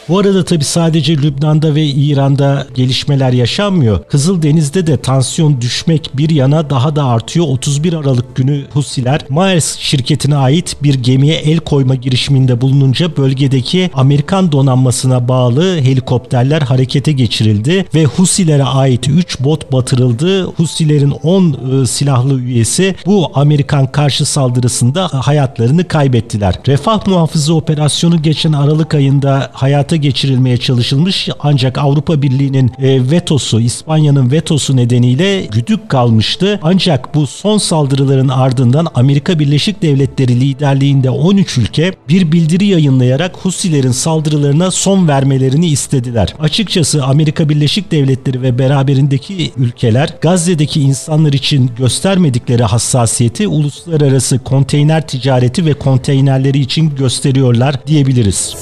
Bu 0.09 0.19
arada 0.19 0.45
tabi 0.45 0.63
sadece 0.63 1.17
Lübnan'da 1.17 1.75
ve 1.75 1.85
İran'da 1.85 2.67
gelişmeler 2.75 3.33
yaşanmıyor. 3.33 4.03
Kızıldeniz'de 4.03 4.87
de 4.87 4.97
tansiyon 4.97 5.61
düşmek 5.61 6.09
bir 6.13 6.29
yana 6.29 6.69
daha 6.69 6.95
da 6.95 7.05
artıyor. 7.05 7.45
31 7.49 7.93
Aralık 7.93 8.35
günü 8.35 8.65
Husiler 8.73 9.21
Maersk 9.29 9.79
şirketine 9.79 10.35
ait 10.35 10.75
bir 10.83 10.93
gemiye 10.93 11.35
el 11.35 11.57
koyma 11.57 11.95
girişiminde 11.95 12.61
bulununca 12.61 13.17
bölgedeki 13.17 13.89
Amerikan 13.93 14.51
donanmasına 14.51 15.27
bağlı 15.27 15.77
helikopterler 15.77 16.61
harekete 16.61 17.11
geçirildi 17.11 17.85
ve 17.95 18.05
Husilere 18.05 18.63
ait 18.63 19.07
3 19.07 19.39
bot 19.39 19.71
batırıldı. 19.71 20.43
Husilerin 20.43 21.11
10 21.11 21.81
e, 21.83 21.85
silahlı 21.85 22.39
üyesi 22.39 22.95
bu 23.05 23.31
Amerikan 23.33 23.91
karşı 23.91 24.25
saldırısında 24.25 25.09
hayatlarını 25.13 25.87
kaybettiler. 25.87 26.55
Refah 26.67 27.07
muhafızı 27.07 27.55
operasyonu 27.55 28.21
geçen 28.21 28.53
Aralık 28.53 28.93
ayında 28.93 29.49
hayata 29.53 29.92
hayata 29.93 29.95
geçirilmeye 29.95 30.57
çalışılmış 30.57 31.29
ancak 31.39 31.77
Avrupa 31.77 32.21
Birliği'nin 32.21 32.71
e, 32.79 33.11
vetosu, 33.11 33.59
İspanya'nın 33.59 34.31
vetosu 34.31 34.75
nedeniyle 34.75 35.41
güdük 35.41 35.89
kalmıştı. 35.89 36.59
Ancak 36.63 37.15
bu 37.15 37.27
son 37.27 37.57
saldırıların 37.57 38.27
ardından 38.27 38.87
Amerika 38.95 39.39
Birleşik 39.39 39.81
Devletleri 39.81 40.39
liderliğinde 40.39 41.09
13 41.09 41.57
ülke 41.57 41.93
bir 42.09 42.31
bildiri 42.31 42.65
yayınlayarak 42.65 43.37
Husilerin 43.37 43.91
saldırılarına 43.91 44.71
son 44.71 45.07
vermelerini 45.07 45.67
istediler. 45.67 46.35
Açıkçası 46.39 47.03
Amerika 47.03 47.49
Birleşik 47.49 47.91
Devletleri 47.91 48.41
ve 48.41 48.59
beraberindeki 48.59 49.51
ülkeler 49.57 50.09
Gazze'deki 50.21 50.81
insanlar 50.81 51.33
için 51.33 51.71
göstermedikleri 51.77 52.63
hassasiyeti 52.63 53.47
uluslararası 53.47 54.39
konteyner 54.39 55.07
ticareti 55.07 55.65
ve 55.65 55.73
konteynerleri 55.73 56.59
için 56.59 56.95
gösteriyorlar 56.95 57.87
diyebiliriz. 57.87 58.55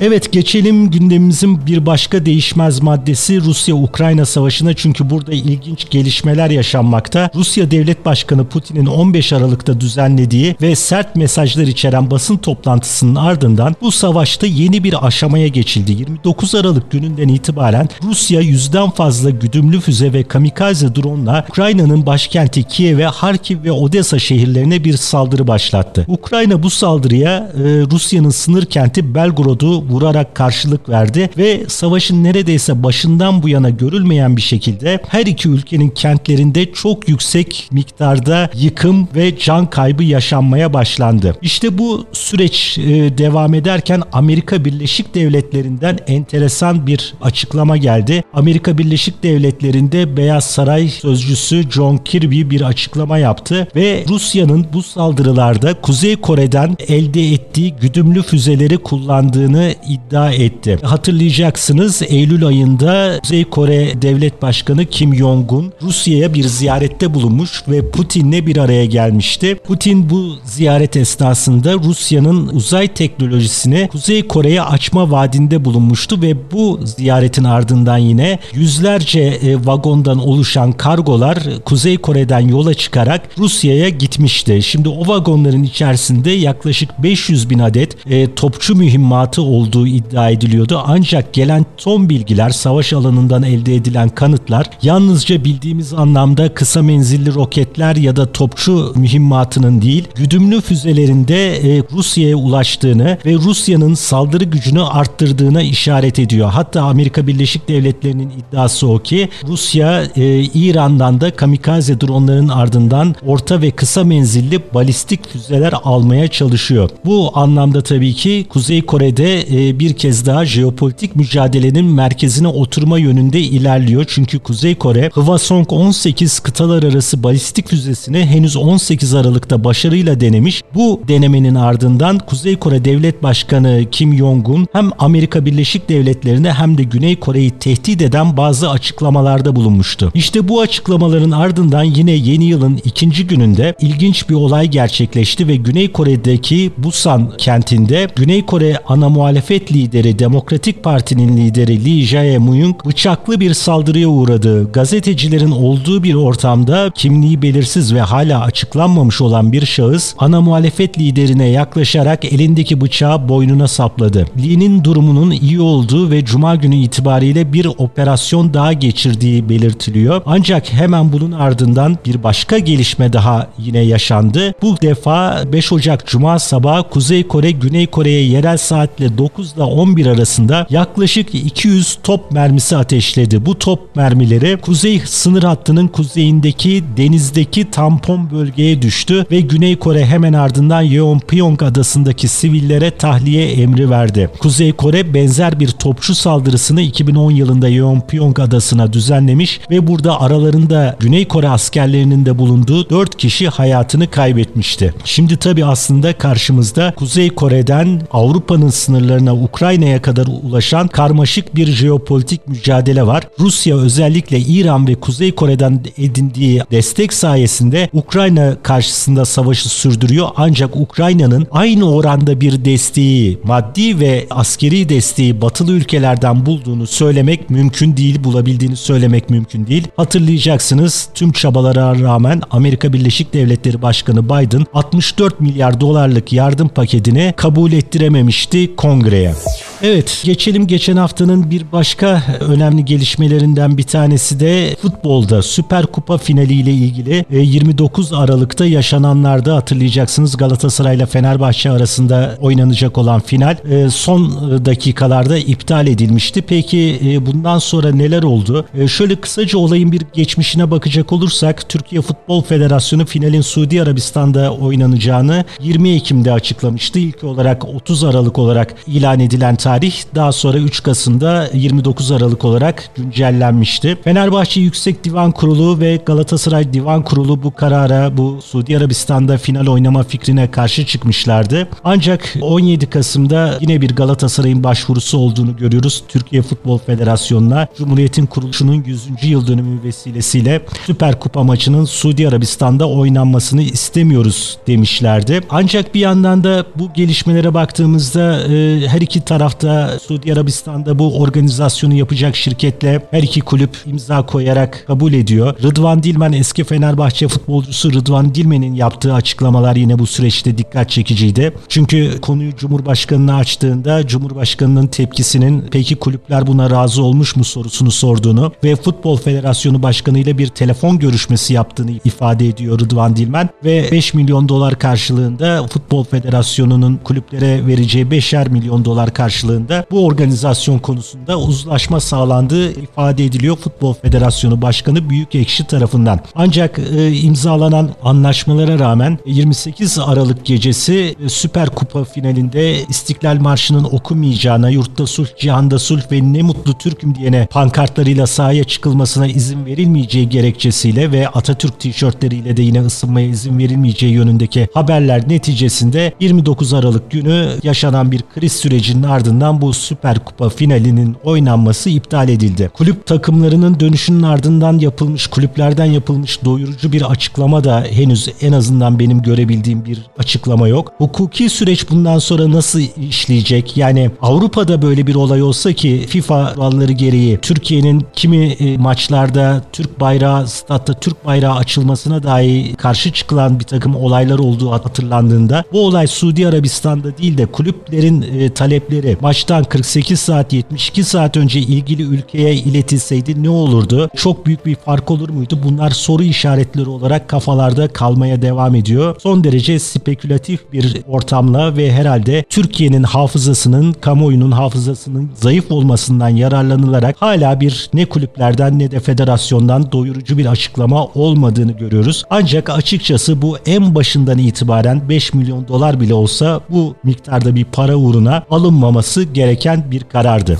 Evet 0.00 0.32
geçelim 0.32 0.90
gündemimizin 0.90 1.66
bir 1.66 1.86
başka 1.86 2.26
değişmez 2.26 2.82
maddesi 2.82 3.40
Rusya-Ukrayna 3.40 4.26
savaşına 4.26 4.74
çünkü 4.74 5.10
burada 5.10 5.32
ilginç 5.32 5.90
gelişmeler 5.90 6.50
yaşanmakta. 6.50 7.30
Rusya 7.34 7.70
Devlet 7.70 8.04
Başkanı 8.04 8.46
Putin'in 8.46 8.86
15 8.86 9.32
Aralık'ta 9.32 9.80
düzenlediği 9.80 10.56
ve 10.62 10.76
sert 10.76 11.16
mesajlar 11.16 11.62
içeren 11.62 12.10
basın 12.10 12.36
toplantısının 12.36 13.14
ardından 13.14 13.76
bu 13.82 13.92
savaşta 13.92 14.46
yeni 14.46 14.84
bir 14.84 15.06
aşamaya 15.06 15.48
geçildi. 15.48 15.92
29 15.92 16.54
Aralık 16.54 16.90
gününden 16.90 17.28
itibaren 17.28 17.88
Rusya 18.02 18.40
yüzden 18.40 18.90
fazla 18.90 19.30
güdümlü 19.30 19.80
füze 19.80 20.12
ve 20.12 20.22
kamikaze 20.22 20.94
drone'la 20.94 21.46
Ukrayna'nın 21.50 22.06
başkenti 22.06 22.62
Kiev'e, 22.62 23.04
Harkiv 23.04 23.64
ve 23.64 23.72
Odessa 23.72 24.18
şehirlerine 24.18 24.84
bir 24.84 24.96
saldırı 24.96 25.46
başlattı. 25.46 26.04
Ukrayna 26.08 26.62
bu 26.62 26.70
saldırıya 26.70 27.52
e, 27.54 27.62
Rusya'nın 27.90 28.30
sınır 28.30 28.64
kenti 28.64 29.14
Belgorod'u 29.14 29.85
vurarak 29.88 30.34
karşılık 30.34 30.88
verdi 30.88 31.30
ve 31.38 31.64
savaşın 31.68 32.24
neredeyse 32.24 32.82
başından 32.82 33.42
bu 33.42 33.48
yana 33.48 33.70
görülmeyen 33.70 34.36
bir 34.36 34.42
şekilde 34.42 35.00
her 35.08 35.26
iki 35.26 35.48
ülkenin 35.48 35.88
kentlerinde 35.88 36.72
çok 36.72 37.08
yüksek 37.08 37.68
miktarda 37.72 38.50
yıkım 38.54 39.08
ve 39.14 39.38
can 39.38 39.70
kaybı 39.70 40.04
yaşanmaya 40.04 40.72
başlandı. 40.72 41.36
İşte 41.42 41.78
bu 41.78 42.06
süreç 42.12 42.78
e, 42.78 43.18
devam 43.18 43.54
ederken 43.54 44.02
Amerika 44.12 44.64
Birleşik 44.64 45.14
Devletleri'nden 45.14 45.98
enteresan 46.06 46.86
bir 46.86 47.14
açıklama 47.22 47.76
geldi. 47.76 48.24
Amerika 48.34 48.78
Birleşik 48.78 49.22
Devletleri'nde 49.22 50.16
Beyaz 50.16 50.44
Saray 50.44 50.88
sözcüsü 50.88 51.70
John 51.70 51.96
Kirby 51.96 52.50
bir 52.50 52.60
açıklama 52.60 53.18
yaptı 53.18 53.68
ve 53.76 54.04
Rusya'nın 54.08 54.66
bu 54.72 54.82
saldırılarda 54.82 55.80
Kuzey 55.80 56.16
Kore'den 56.16 56.76
elde 56.88 57.32
ettiği 57.32 57.74
güdümlü 57.80 58.22
füzeleri 58.22 58.78
kullandığını 58.78 59.74
iddia 59.88 60.32
etti. 60.32 60.78
Hatırlayacaksınız 60.82 62.02
Eylül 62.08 62.46
ayında 62.46 63.18
Kuzey 63.22 63.44
Kore 63.44 64.02
Devlet 64.02 64.42
Başkanı 64.42 64.84
Kim 64.84 65.14
Jong-un 65.14 65.72
Rusya'ya 65.82 66.34
bir 66.34 66.44
ziyarette 66.44 67.14
bulunmuş 67.14 67.62
ve 67.68 67.90
Putin'le 67.90 68.46
bir 68.46 68.56
araya 68.56 68.84
gelmişti. 68.84 69.54
Putin 69.66 70.10
bu 70.10 70.32
ziyaret 70.44 70.96
esnasında 70.96 71.74
Rusya'nın 71.74 72.48
uzay 72.48 72.88
teknolojisini 72.88 73.88
Kuzey 73.92 74.26
Kore'ye 74.28 74.62
açma 74.62 75.10
vaadinde 75.10 75.64
bulunmuştu 75.64 76.22
ve 76.22 76.50
bu 76.52 76.80
ziyaretin 76.84 77.44
ardından 77.44 77.98
yine 77.98 78.38
yüzlerce 78.54 79.20
e, 79.20 79.66
vagondan 79.66 80.18
oluşan 80.18 80.72
kargolar 80.72 81.38
Kuzey 81.64 81.96
Kore'den 81.96 82.48
yola 82.48 82.74
çıkarak 82.74 83.22
Rusya'ya 83.38 83.88
gitmişti. 83.88 84.62
Şimdi 84.62 84.88
o 84.88 85.08
vagonların 85.08 85.62
içerisinde 85.62 86.30
yaklaşık 86.30 87.02
500 87.02 87.50
bin 87.50 87.58
adet 87.58 87.96
e, 88.10 88.34
topçu 88.34 88.76
mühimmatı 88.76 89.42
olduğu 89.42 89.65
olduğu 89.66 89.86
iddia 89.86 90.30
ediliyordu. 90.30 90.82
Ancak 90.86 91.32
gelen 91.32 91.66
son 91.76 92.08
bilgiler, 92.08 92.50
savaş 92.50 92.92
alanından 92.92 93.42
elde 93.42 93.74
edilen 93.74 94.08
kanıtlar 94.08 94.70
yalnızca 94.82 95.44
bildiğimiz 95.44 95.92
anlamda 95.94 96.54
kısa 96.54 96.82
menzilli 96.82 97.34
roketler 97.34 97.96
ya 97.96 98.16
da 98.16 98.32
topçu 98.32 98.92
mühimmatının 98.96 99.82
değil, 99.82 100.08
güdümlü 100.14 100.60
füzelerinde 100.60 101.56
e, 101.56 101.82
Rusya'ya 101.92 102.36
ulaştığını 102.36 103.18
ve 103.26 103.34
Rusya'nın 103.34 103.94
saldırı 103.94 104.44
gücünü 104.44 104.82
arttırdığına 104.82 105.62
işaret 105.62 106.18
ediyor. 106.18 106.50
Hatta 106.50 106.82
Amerika 106.82 107.26
Birleşik 107.26 107.68
Devletleri'nin 107.68 108.30
iddiası 108.30 108.88
o 108.88 108.98
ki 108.98 109.28
Rusya 109.48 110.02
e, 110.16 110.42
İran'dan 110.42 111.20
da 111.20 111.30
kamikaze 111.30 112.00
dronların 112.00 112.48
ardından 112.48 113.14
orta 113.26 113.62
ve 113.62 113.70
kısa 113.70 114.04
menzilli 114.04 114.60
balistik 114.74 115.28
füzeler 115.28 115.74
almaya 115.84 116.28
çalışıyor. 116.28 116.90
Bu 117.04 117.30
anlamda 117.34 117.82
tabii 117.82 118.14
ki 118.14 118.46
Kuzey 118.48 118.82
Kore'de 118.82 119.40
e, 119.40 119.55
bir 119.56 119.92
kez 119.92 120.26
daha 120.26 120.46
jeopolitik 120.46 121.16
mücadelenin 121.16 121.84
merkezine 121.84 122.48
oturma 122.48 122.98
yönünde 122.98 123.40
ilerliyor. 123.40 124.04
Çünkü 124.08 124.38
Kuzey 124.38 124.74
Kore 124.74 125.10
Hwasong 125.14 125.72
18 125.72 126.38
kıtalar 126.38 126.82
arası 126.82 127.22
balistik 127.22 127.68
füzesini 127.68 128.26
henüz 128.26 128.56
18 128.56 129.14
Aralık'ta 129.14 129.64
başarıyla 129.64 130.20
denemiş. 130.20 130.62
Bu 130.74 131.00
denemenin 131.08 131.54
ardından 131.54 132.18
Kuzey 132.18 132.56
Kore 132.56 132.84
Devlet 132.84 133.22
Başkanı 133.22 133.84
Kim 133.90 134.14
Jong-un 134.14 134.66
hem 134.72 134.90
Amerika 134.98 135.46
Birleşik 135.46 135.88
Devletleri'ne 135.88 136.52
hem 136.52 136.78
de 136.78 136.82
Güney 136.82 137.16
Kore'yi 137.16 137.50
tehdit 137.50 138.02
eden 138.02 138.36
bazı 138.36 138.70
açıklamalarda 138.70 139.56
bulunmuştu. 139.56 140.10
İşte 140.14 140.48
bu 140.48 140.60
açıklamaların 140.60 141.30
ardından 141.30 141.84
yine 141.84 142.12
yeni 142.12 142.44
yılın 142.44 142.80
ikinci 142.84 143.26
gününde 143.26 143.74
ilginç 143.80 144.28
bir 144.28 144.34
olay 144.34 144.70
gerçekleşti 144.70 145.48
ve 145.48 145.56
Güney 145.56 145.92
Kore'deki 145.92 146.70
Busan 146.78 147.32
kentinde 147.38 148.08
Güney 148.16 148.46
Kore 148.46 148.78
ana 148.88 149.08
muhalefet 149.08 149.45
muhalefet 149.46 149.72
lideri 149.72 150.18
Demokratik 150.18 150.84
Parti'nin 150.84 151.36
lideri 151.36 151.84
Lee 151.84 152.04
Jae-myung 152.04 152.74
bıçaklı 152.86 153.40
bir 153.40 153.54
saldırıya 153.54 154.08
uğradı. 154.08 154.72
Gazetecilerin 154.72 155.50
olduğu 155.50 156.02
bir 156.02 156.14
ortamda 156.14 156.90
kimliği 156.94 157.42
belirsiz 157.42 157.94
ve 157.94 158.00
hala 158.00 158.40
açıklanmamış 158.40 159.20
olan 159.20 159.52
bir 159.52 159.66
şahıs 159.66 160.14
ana 160.18 160.40
muhalefet 160.40 160.98
liderine 160.98 161.48
yaklaşarak 161.48 162.24
elindeki 162.24 162.80
bıçağı 162.80 163.28
boynuna 163.28 163.68
sapladı. 163.68 164.26
Lee'nin 164.42 164.84
durumunun 164.84 165.30
iyi 165.30 165.60
olduğu 165.60 166.10
ve 166.10 166.24
cuma 166.24 166.56
günü 166.56 166.76
itibariyle 166.76 167.52
bir 167.52 167.66
operasyon 167.66 168.54
daha 168.54 168.72
geçirdiği 168.72 169.48
belirtiliyor. 169.48 170.22
Ancak 170.26 170.72
hemen 170.72 171.12
bunun 171.12 171.32
ardından 171.32 171.96
bir 172.06 172.22
başka 172.22 172.58
gelişme 172.58 173.12
daha 173.12 173.48
yine 173.58 173.78
yaşandı. 173.78 174.54
Bu 174.62 174.76
defa 174.82 175.44
5 175.52 175.72
Ocak 175.72 176.06
Cuma 176.06 176.38
sabahı 176.38 176.82
Kuzey 176.82 177.28
Kore 177.28 177.50
Güney 177.50 177.86
Kore'ye 177.86 178.22
yerel 178.22 178.56
saatle 178.56 179.18
9 179.18 179.35
ile 179.38 179.62
11 179.62 180.06
arasında 180.06 180.66
yaklaşık 180.70 181.34
200 181.34 181.98
top 182.02 182.30
mermisi 182.30 182.76
ateşledi. 182.76 183.46
Bu 183.46 183.58
top 183.58 183.96
mermileri 183.96 184.56
kuzey 184.56 185.02
sınır 185.06 185.42
hattının 185.42 185.88
kuzeyindeki 185.88 186.84
denizdeki 186.96 187.70
tampon 187.70 188.30
bölgeye 188.30 188.82
düştü 188.82 189.26
ve 189.30 189.40
Güney 189.40 189.76
Kore 189.76 190.06
hemen 190.06 190.32
ardından 190.32 190.82
Yeonpyong 190.82 191.62
adasındaki 191.62 192.28
sivillere 192.28 192.90
tahliye 192.90 193.52
emri 193.52 193.90
verdi. 193.90 194.30
Kuzey 194.38 194.72
Kore 194.72 195.14
benzer 195.14 195.60
bir 195.60 195.68
topçu 195.68 196.14
saldırısını 196.14 196.80
2010 196.80 197.30
yılında 197.30 197.68
Yeonpyong 197.68 198.40
adasına 198.40 198.92
düzenlemiş 198.92 199.60
ve 199.70 199.86
burada 199.86 200.20
aralarında 200.20 200.96
Güney 201.00 201.28
Kore 201.28 201.48
askerlerinin 201.48 202.26
de 202.26 202.38
bulunduğu 202.38 202.90
4 202.90 203.16
kişi 203.16 203.48
hayatını 203.48 204.10
kaybetmişti. 204.10 204.94
Şimdi 205.04 205.36
tabi 205.36 205.64
aslında 205.64 206.18
karşımızda 206.18 206.94
Kuzey 206.96 207.30
Kore'den 207.30 208.02
Avrupa'nın 208.10 208.70
sınırlarına 209.16 209.44
Ukrayna'ya 209.44 210.02
kadar 210.02 210.26
ulaşan 210.42 210.88
karmaşık 210.88 211.56
bir 211.56 211.66
jeopolitik 211.66 212.48
mücadele 212.48 213.06
var. 213.06 213.28
Rusya 213.40 213.76
özellikle 213.76 214.38
İran 214.38 214.86
ve 214.86 214.94
Kuzey 214.94 215.32
Kore'den 215.32 215.80
edindiği 215.98 216.62
destek 216.70 217.12
sayesinde 217.12 217.88
Ukrayna 217.92 218.56
karşısında 218.62 219.24
savaşı 219.24 219.68
sürdürüyor. 219.68 220.28
Ancak 220.36 220.76
Ukrayna'nın 220.76 221.46
aynı 221.50 221.94
oranda 221.94 222.40
bir 222.40 222.64
desteği, 222.64 223.38
maddi 223.44 224.00
ve 224.00 224.26
askeri 224.30 224.88
desteği 224.88 225.40
batılı 225.40 225.72
ülkelerden 225.72 226.46
bulduğunu 226.46 226.86
söylemek 226.86 227.50
mümkün 227.50 227.96
değil, 227.96 228.24
bulabildiğini 228.24 228.76
söylemek 228.76 229.30
mümkün 229.30 229.66
değil. 229.66 229.88
Hatırlayacaksınız 229.96 231.08
tüm 231.14 231.32
çabalara 231.32 232.00
rağmen 232.00 232.42
Amerika 232.50 232.92
Birleşik 232.92 233.34
Devletleri 233.34 233.82
Başkanı 233.82 234.24
Biden 234.24 234.66
64 234.74 235.40
milyar 235.40 235.80
dolarlık 235.80 236.32
yardım 236.32 236.68
paketini 236.68 237.34
kabul 237.36 237.72
ettirememişti 237.72 238.76
Hungria. 239.06 239.55
Evet 239.82 240.22
geçelim 240.24 240.66
geçen 240.66 240.96
haftanın 240.96 241.50
bir 241.50 241.72
başka 241.72 242.22
önemli 242.40 242.84
gelişmelerinden 242.84 243.78
bir 243.78 243.82
tanesi 243.82 244.40
de 244.40 244.76
futbolda 244.82 245.42
Süper 245.42 245.86
Kupa 245.86 246.18
finali 246.18 246.54
ile 246.54 246.70
ilgili 246.70 247.24
29 247.30 248.12
e, 248.12 248.16
Aralık'ta 248.16 248.66
yaşananlarda 248.66 249.56
hatırlayacaksınız 249.56 250.36
Galatasaray 250.36 250.96
ile 250.96 251.06
Fenerbahçe 251.06 251.70
arasında 251.70 252.38
oynanacak 252.40 252.98
olan 252.98 253.20
final 253.20 253.56
e, 253.70 253.90
son 253.90 254.30
dakikalarda 254.64 255.38
iptal 255.38 255.86
edilmişti. 255.86 256.42
Peki 256.42 257.00
e, 257.04 257.26
bundan 257.26 257.58
sonra 257.58 257.90
neler 257.90 258.22
oldu? 258.22 258.66
Şöyle 258.88 259.16
kısaca 259.16 259.58
olayın 259.58 259.92
bir 259.92 260.02
geçmişine 260.12 260.70
bakacak 260.70 261.12
olursak 261.12 261.68
Türkiye 261.68 262.02
Futbol 262.02 262.42
Federasyonu 262.42 263.06
finalin 263.06 263.40
Suudi 263.40 263.82
Arabistan'da 263.82 264.54
oynanacağını 264.54 265.44
20 265.60 265.90
Ekim'de 265.90 266.32
açıklamıştı. 266.32 266.98
İlk 266.98 267.24
olarak 267.24 267.64
30 267.64 268.04
Aralık 268.04 268.38
olarak 268.38 268.74
ilan 268.86 269.20
edilen 269.20 269.56
tarih 269.66 269.94
daha 270.14 270.32
sonra 270.32 270.58
3 270.58 270.82
Kasım'da 270.82 271.50
29 271.54 272.12
Aralık 272.12 272.44
olarak 272.44 272.90
güncellenmişti. 272.96 273.96
Fenerbahçe 274.04 274.60
Yüksek 274.60 275.04
Divan 275.04 275.32
Kurulu 275.32 275.80
ve 275.80 275.96
Galatasaray 276.06 276.72
Divan 276.72 277.02
Kurulu 277.02 277.42
bu 277.42 277.54
karara 277.54 278.16
bu 278.16 278.42
Suudi 278.42 278.78
Arabistan'da 278.78 279.38
final 279.38 279.66
oynama 279.66 280.02
fikrine 280.02 280.50
karşı 280.50 280.86
çıkmışlardı. 280.86 281.68
Ancak 281.84 282.34
17 282.40 282.90
Kasım'da 282.90 283.58
yine 283.60 283.80
bir 283.80 283.96
Galatasaray'ın 283.96 284.64
başvurusu 284.64 285.18
olduğunu 285.18 285.56
görüyoruz. 285.56 286.02
Türkiye 286.08 286.42
Futbol 286.42 286.78
Federasyonu'na 286.78 287.66
Cumhuriyet'in 287.78 288.26
kuruluşunun 288.26 288.84
100. 288.86 289.08
yıl 289.22 289.46
dönümü 289.46 289.82
vesilesiyle 289.82 290.66
Süper 290.86 291.20
Kupa 291.20 291.42
maçının 291.42 291.84
Suudi 291.84 292.28
Arabistan'da 292.28 292.88
oynanmasını 292.88 293.62
istemiyoruz 293.62 294.58
demişlerdi. 294.66 295.40
Ancak 295.50 295.94
bir 295.94 296.00
yandan 296.00 296.44
da 296.44 296.66
bu 296.76 296.92
gelişmelere 296.92 297.54
baktığımızda 297.54 298.42
e, 298.52 298.88
her 298.88 299.00
iki 299.00 299.20
tarafta 299.58 299.98
Suudi 299.98 300.32
Arabistan'da 300.32 300.98
bu 300.98 301.20
organizasyonu 301.20 301.94
yapacak 301.94 302.36
şirketle 302.36 303.06
her 303.10 303.22
iki 303.22 303.40
kulüp 303.40 303.76
imza 303.86 304.26
koyarak 304.26 304.84
kabul 304.86 305.12
ediyor. 305.12 305.54
Rıdvan 305.62 306.02
Dilmen 306.02 306.32
eski 306.32 306.64
Fenerbahçe 306.64 307.28
futbolcusu 307.28 307.92
Rıdvan 307.92 308.34
Dilmen'in 308.34 308.74
yaptığı 308.74 309.14
açıklamalar 309.14 309.76
yine 309.76 309.98
bu 309.98 310.06
süreçte 310.06 310.58
dikkat 310.58 310.90
çekiciydi. 310.90 311.52
Çünkü 311.68 312.20
konuyu 312.20 312.56
Cumhurbaşkanı'na 312.56 313.36
açtığında 313.36 314.06
Cumhurbaşkanı'nın 314.06 314.86
tepkisinin 314.86 315.64
peki 315.70 315.96
kulüpler 315.96 316.46
buna 316.46 316.70
razı 316.70 317.02
olmuş 317.02 317.36
mu 317.36 317.44
sorusunu 317.44 317.90
sorduğunu 317.90 318.52
ve 318.64 318.76
Futbol 318.76 319.16
Federasyonu 319.16 319.82
Başkanı 319.82 320.18
ile 320.18 320.38
bir 320.38 320.48
telefon 320.48 320.98
görüşmesi 320.98 321.54
yaptığını 321.54 321.90
ifade 322.04 322.48
ediyor 322.48 322.78
Rıdvan 322.78 323.16
Dilmen 323.16 323.48
ve 323.64 323.88
5 323.92 324.14
milyon 324.14 324.48
dolar 324.48 324.78
karşılığında 324.78 325.66
Futbol 325.66 326.04
Federasyonu'nun 326.04 326.96
kulüplere 327.04 327.66
vereceği 327.66 328.06
5'er 328.06 328.50
milyon 328.50 328.84
dolar 328.84 329.14
karşılığında 329.14 329.45
bu 329.90 330.06
organizasyon 330.06 330.78
konusunda 330.78 331.38
uzlaşma 331.38 332.00
sağlandığı 332.00 332.70
ifade 332.70 333.24
ediliyor 333.24 333.56
Futbol 333.56 333.94
Federasyonu 333.94 334.62
Başkanı 334.62 335.10
Büyük 335.10 335.34
Ekşi 335.34 335.66
tarafından. 335.66 336.20
Ancak 336.34 336.78
e, 336.78 337.12
imzalanan 337.12 337.90
anlaşmalara 338.02 338.78
rağmen 338.78 339.18
28 339.26 339.98
Aralık 339.98 340.44
gecesi 340.44 341.14
e, 341.24 341.28
Süper 341.28 341.70
Kupa 341.70 342.04
finalinde 342.04 342.82
İstiklal 342.88 343.36
Marşı'nın 343.40 343.84
okunmayacağına, 343.84 344.70
yurtta 344.70 345.06
sulh, 345.06 345.28
cihanda 345.38 345.78
sulh 345.78 346.12
ve 346.12 346.32
ne 346.32 346.42
mutlu 346.42 346.78
Türk'üm 346.78 347.14
diyene 347.14 347.46
pankartlarıyla 347.50 348.26
sahaya 348.26 348.64
çıkılmasına 348.64 349.26
izin 349.26 349.66
verilmeyeceği 349.66 350.28
gerekçesiyle 350.28 351.12
ve 351.12 351.28
Atatürk 351.28 351.80
tişörtleriyle 351.80 352.56
de 352.56 352.62
yine 352.62 352.80
ısınmaya 352.80 353.26
izin 353.26 353.58
verilmeyeceği 353.58 354.12
yönündeki 354.12 354.68
haberler 354.74 355.28
neticesinde 355.28 356.12
29 356.20 356.74
Aralık 356.74 357.10
günü 357.10 357.48
yaşanan 357.62 358.12
bir 358.12 358.22
kriz 358.34 358.52
sürecinin 358.52 359.02
ardından 359.02 359.35
bu 359.40 359.72
Süper 359.72 360.24
Kupa 360.24 360.48
finalinin 360.48 361.16
oynanması 361.24 361.90
iptal 361.90 362.28
edildi. 362.28 362.70
Kulüp 362.74 363.06
takımlarının 363.06 363.80
dönüşünün 363.80 364.22
ardından 364.22 364.78
yapılmış, 364.78 365.26
kulüplerden 365.26 365.84
yapılmış 365.84 366.44
doyurucu 366.44 366.92
bir 366.92 367.10
açıklama 367.10 367.64
da 367.64 367.84
henüz 367.90 368.28
en 368.40 368.52
azından 368.52 368.98
benim 368.98 369.22
görebildiğim 369.22 369.84
bir 369.84 369.98
açıklama 370.18 370.68
yok. 370.68 370.92
Hukuki 370.98 371.48
süreç 371.50 371.90
bundan 371.90 372.18
sonra 372.18 372.50
nasıl 372.50 372.80
işleyecek? 373.08 373.76
Yani 373.76 374.10
Avrupa'da 374.22 374.82
böyle 374.82 375.06
bir 375.06 375.14
olay 375.14 375.42
olsa 375.42 375.72
ki 375.72 376.04
FIFA 376.08 376.54
kuralları 376.54 376.92
gereği 376.92 377.38
Türkiye'nin 377.42 378.06
kimi 378.14 378.46
e, 378.46 378.76
maçlarda 378.76 379.62
Türk 379.72 380.00
bayrağı, 380.00 380.48
statta 380.48 380.92
Türk 380.92 381.26
bayrağı 381.26 381.54
açılmasına 381.54 382.22
dahi 382.22 382.74
karşı 382.76 383.12
çıkılan 383.12 383.60
bir 383.60 383.64
takım 383.64 383.96
olaylar 383.96 384.38
olduğu 384.38 384.70
hatırlandığında 384.70 385.64
bu 385.72 385.86
olay 385.86 386.06
Suudi 386.06 386.48
Arabistan'da 386.48 387.18
değil 387.18 387.38
de 387.38 387.46
kulüplerin 387.46 388.22
e, 388.22 388.54
talepleri 388.54 389.16
maçtan 389.26 389.64
48 389.64 390.20
saat 390.20 390.52
72 390.52 391.04
saat 391.04 391.36
önce 391.36 391.60
ilgili 391.60 392.02
ülkeye 392.02 392.54
iletilseydi 392.54 393.42
ne 393.42 393.48
olurdu? 393.48 394.10
Çok 394.16 394.46
büyük 394.46 394.66
bir 394.66 394.74
fark 394.74 395.10
olur 395.10 395.28
muydu? 395.28 395.58
Bunlar 395.64 395.90
soru 395.90 396.22
işaretleri 396.22 396.88
olarak 396.88 397.28
kafalarda 397.28 397.88
kalmaya 397.88 398.42
devam 398.42 398.74
ediyor. 398.74 399.16
Son 399.22 399.44
derece 399.44 399.78
spekülatif 399.78 400.72
bir 400.72 401.02
ortamla 401.06 401.76
ve 401.76 401.92
herhalde 401.92 402.44
Türkiye'nin 402.50 403.02
hafızasının, 403.02 403.92
kamuoyunun 403.92 404.50
hafızasının 404.50 405.30
zayıf 405.34 405.70
olmasından 405.70 406.28
yararlanılarak 406.28 407.16
hala 407.18 407.60
bir 407.60 407.90
ne 407.94 408.06
kulüplerden 408.06 408.78
ne 408.78 408.90
de 408.90 409.00
federasyondan 409.00 409.92
doyurucu 409.92 410.38
bir 410.38 410.46
açıklama 410.46 411.06
olmadığını 411.06 411.72
görüyoruz. 411.72 412.24
Ancak 412.30 412.70
açıkçası 412.70 413.42
bu 413.42 413.58
en 413.66 413.94
başından 413.94 414.38
itibaren 414.38 415.08
5 415.08 415.34
milyon 415.34 415.68
dolar 415.68 416.00
bile 416.00 416.14
olsa 416.14 416.60
bu 416.70 416.94
miktarda 417.04 417.54
bir 417.54 417.64
para 417.64 417.96
uğruna 417.96 418.42
alınmaması 418.50 419.15
gereken 419.22 419.90
bir 419.90 420.04
karardı. 420.04 420.58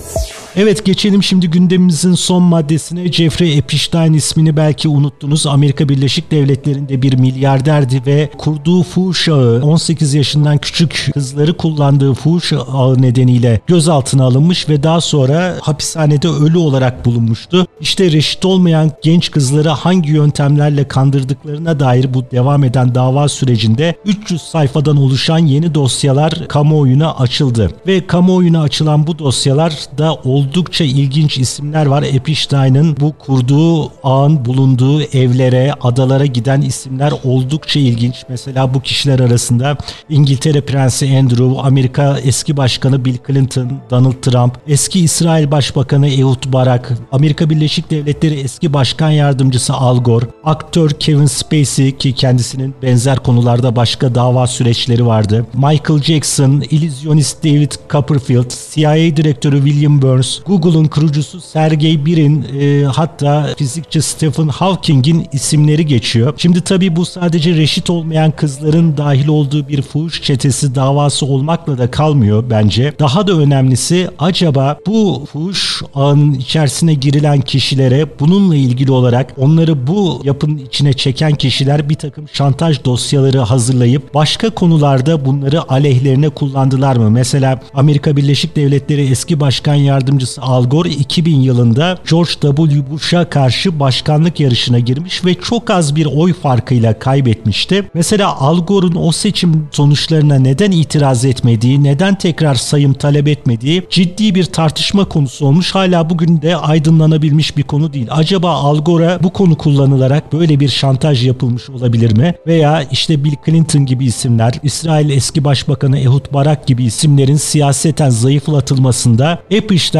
Evet 0.58 0.84
geçelim 0.84 1.22
şimdi 1.22 1.50
gündemimizin 1.50 2.14
son 2.14 2.42
maddesine. 2.42 3.12
Jeffrey 3.12 3.58
Epstein 3.58 4.12
ismini 4.12 4.56
belki 4.56 4.88
unuttunuz. 4.88 5.46
Amerika 5.46 5.88
Birleşik 5.88 6.30
Devletleri'nde 6.30 7.02
bir 7.02 7.18
milyarderdi 7.18 8.02
ve 8.06 8.30
kurduğu 8.38 8.82
fuhuş 8.82 9.28
ağı 9.28 9.62
18 9.62 10.14
yaşından 10.14 10.58
küçük 10.58 11.10
kızları 11.14 11.56
kullandığı 11.56 12.14
fuhuş 12.14 12.52
ağı 12.52 13.02
nedeniyle 13.02 13.60
gözaltına 13.66 14.24
alınmış 14.24 14.68
ve 14.68 14.82
daha 14.82 15.00
sonra 15.00 15.56
hapishanede 15.60 16.28
ölü 16.28 16.58
olarak 16.58 17.04
bulunmuştu. 17.04 17.66
İşte 17.80 18.12
reşit 18.12 18.44
olmayan 18.44 18.92
genç 19.02 19.30
kızları 19.30 19.68
hangi 19.68 20.10
yöntemlerle 20.10 20.88
kandırdıklarına 20.88 21.80
dair 21.80 22.14
bu 22.14 22.24
devam 22.30 22.64
eden 22.64 22.94
dava 22.94 23.28
sürecinde 23.28 23.94
300 24.04 24.42
sayfadan 24.42 24.96
oluşan 24.96 25.38
yeni 25.38 25.74
dosyalar 25.74 26.48
kamuoyuna 26.48 27.14
açıldı. 27.14 27.70
Ve 27.86 28.06
kamuoyuna 28.06 28.62
açılan 28.62 29.06
bu 29.06 29.18
dosyalar 29.18 29.72
da 29.98 30.14
oldukça 30.46 30.84
ilginç 30.84 31.38
isimler 31.38 31.86
var. 31.86 32.02
Epstein'ın 32.02 32.96
bu 33.00 33.14
kurduğu 33.18 33.90
ağın 34.02 34.44
bulunduğu 34.44 35.02
evlere, 35.02 35.72
adalara 35.80 36.26
giden 36.26 36.60
isimler 36.60 37.12
oldukça 37.24 37.80
ilginç. 37.80 38.24
Mesela 38.28 38.74
bu 38.74 38.80
kişiler 38.80 39.18
arasında 39.18 39.76
İngiltere 40.08 40.60
Prensi 40.60 41.18
Andrew, 41.18 41.60
Amerika 41.60 42.18
eski 42.18 42.56
başkanı 42.56 43.04
Bill 43.04 43.16
Clinton, 43.26 43.72
Donald 43.90 44.12
Trump, 44.22 44.58
eski 44.68 45.00
İsrail 45.00 45.50
Başbakanı 45.50 46.08
Ehud 46.08 46.52
Barak, 46.52 46.92
Amerika 47.12 47.50
Birleşik 47.50 47.90
Devletleri 47.90 48.34
eski 48.34 48.72
başkan 48.72 49.10
yardımcısı 49.10 49.74
Al 49.74 50.02
Gore, 50.02 50.26
aktör 50.44 50.90
Kevin 50.90 51.26
Spacey 51.26 51.96
ki 51.96 52.12
kendisinin 52.12 52.74
benzer 52.82 53.18
konularda 53.18 53.76
başka 53.76 54.14
dava 54.14 54.46
süreçleri 54.46 55.06
vardı. 55.06 55.46
Michael 55.54 56.02
Jackson, 56.02 56.64
illüzyonist 56.70 57.44
David 57.44 57.72
Copperfield, 57.90 58.50
CIA 58.74 59.16
direktörü 59.16 59.56
William 59.64 60.02
Burns, 60.02 60.35
Google'un 60.46 60.84
kurucusu 60.84 61.40
Sergey 61.40 62.06
Brin, 62.06 62.46
e, 62.60 62.84
hatta 62.84 63.48
fizikçi 63.56 64.02
Stephen 64.02 64.48
Hawking'in 64.48 65.26
isimleri 65.32 65.86
geçiyor. 65.86 66.34
Şimdi 66.36 66.60
tabii 66.60 66.96
bu 66.96 67.04
sadece 67.04 67.54
reşit 67.54 67.90
olmayan 67.90 68.30
kızların 68.30 68.96
dahil 68.96 69.28
olduğu 69.28 69.68
bir 69.68 69.82
fuhuş 69.82 70.22
çetesi 70.22 70.74
davası 70.74 71.26
olmakla 71.26 71.78
da 71.78 71.90
kalmıyor 71.90 72.44
bence. 72.50 72.92
Daha 72.98 73.26
da 73.26 73.32
önemlisi 73.32 74.08
acaba 74.18 74.78
bu 74.86 75.24
fuhuş 75.32 75.82
ağının 75.94 76.32
içerisine 76.34 76.94
girilen 76.94 77.40
kişilere 77.40 78.06
bununla 78.20 78.56
ilgili 78.56 78.90
olarak 78.92 79.34
onları 79.38 79.86
bu 79.86 80.20
yapının 80.24 80.58
içine 80.58 80.92
çeken 80.92 81.34
kişiler 81.34 81.88
bir 81.88 81.94
takım 81.94 82.28
şantaj 82.32 82.84
dosyaları 82.84 83.38
hazırlayıp 83.38 84.14
başka 84.14 84.50
konularda 84.50 85.24
bunları 85.24 85.72
aleyhlerine 85.72 86.28
kullandılar 86.28 86.96
mı? 86.96 87.10
Mesela 87.10 87.60
Amerika 87.74 88.16
Birleşik 88.16 88.56
Devletleri 88.56 89.02
eski 89.02 89.40
başkan 89.40 89.74
yardımcısı 89.74 90.15
Al 90.40 90.64
Gore 90.64 90.90
2000 90.90 91.40
yılında 91.40 91.98
George 92.10 92.30
W. 92.30 92.90
Bush'a 92.90 93.30
karşı 93.30 93.80
başkanlık 93.80 94.40
yarışına 94.40 94.78
girmiş 94.78 95.24
ve 95.24 95.34
çok 95.34 95.70
az 95.70 95.96
bir 95.96 96.06
oy 96.06 96.32
farkıyla 96.32 96.98
kaybetmişti. 96.98 97.90
Mesela 97.94 98.40
Al 98.40 98.66
Gore'un 98.66 98.94
o 98.94 99.12
seçim 99.12 99.68
sonuçlarına 99.72 100.34
neden 100.34 100.70
itiraz 100.70 101.24
etmediği, 101.24 101.84
neden 101.84 102.18
tekrar 102.18 102.54
sayım 102.54 102.92
talep 102.94 103.28
etmediği 103.28 103.82
ciddi 103.90 104.34
bir 104.34 104.44
tartışma 104.44 105.04
konusu 105.04 105.46
olmuş. 105.46 105.74
Hala 105.74 106.10
bugün 106.10 106.42
de 106.42 106.56
aydınlanabilmiş 106.56 107.56
bir 107.56 107.62
konu 107.62 107.92
değil. 107.92 108.06
Acaba 108.10 108.50
Al 108.50 108.78
Gore'a 108.78 109.22
bu 109.22 109.30
konu 109.32 109.56
kullanılarak 109.56 110.32
böyle 110.32 110.60
bir 110.60 110.68
şantaj 110.68 111.26
yapılmış 111.26 111.70
olabilir 111.70 112.16
mi? 112.16 112.34
Veya 112.46 112.82
işte 112.90 113.24
Bill 113.24 113.34
Clinton 113.46 113.86
gibi 113.86 114.04
isimler, 114.04 114.54
İsrail 114.62 115.10
eski 115.10 115.44
başbakanı 115.44 115.98
Ehud 115.98 116.32
Barak 116.32 116.66
gibi 116.66 116.84
isimlerin 116.84 117.36
siyaseten 117.36 118.10
zayıflatılmasında 118.10 119.42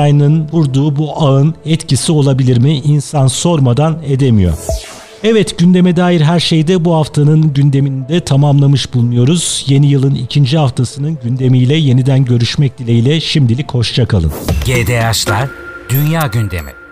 Epstein'ın 0.07 0.49
vurduğu 0.53 0.97
bu 0.97 1.23
ağın 1.23 1.55
etkisi 1.64 2.12
olabilir 2.12 2.59
mi? 2.59 2.73
İnsan 2.79 3.27
sormadan 3.27 3.99
edemiyor. 4.07 4.55
Evet 5.25 5.59
gündeme 5.59 5.97
dair 5.97 6.21
her 6.21 6.40
şeyde 6.40 6.85
bu 6.85 6.95
haftanın 6.95 7.53
gündeminde 7.53 8.21
tamamlamış 8.21 8.95
bulunuyoruz. 8.95 9.64
Yeni 9.69 9.87
yılın 9.87 10.14
ikinci 10.14 10.59
haftasının 10.59 11.19
gündemiyle 11.25 11.75
yeniden 11.75 12.25
görüşmek 12.25 12.79
dileğiyle 12.79 13.21
şimdilik 13.21 13.75
hoşçakalın. 13.75 14.33
GDH'lar 14.64 15.49
Dünya 15.88 16.27
Gündemi 16.27 16.86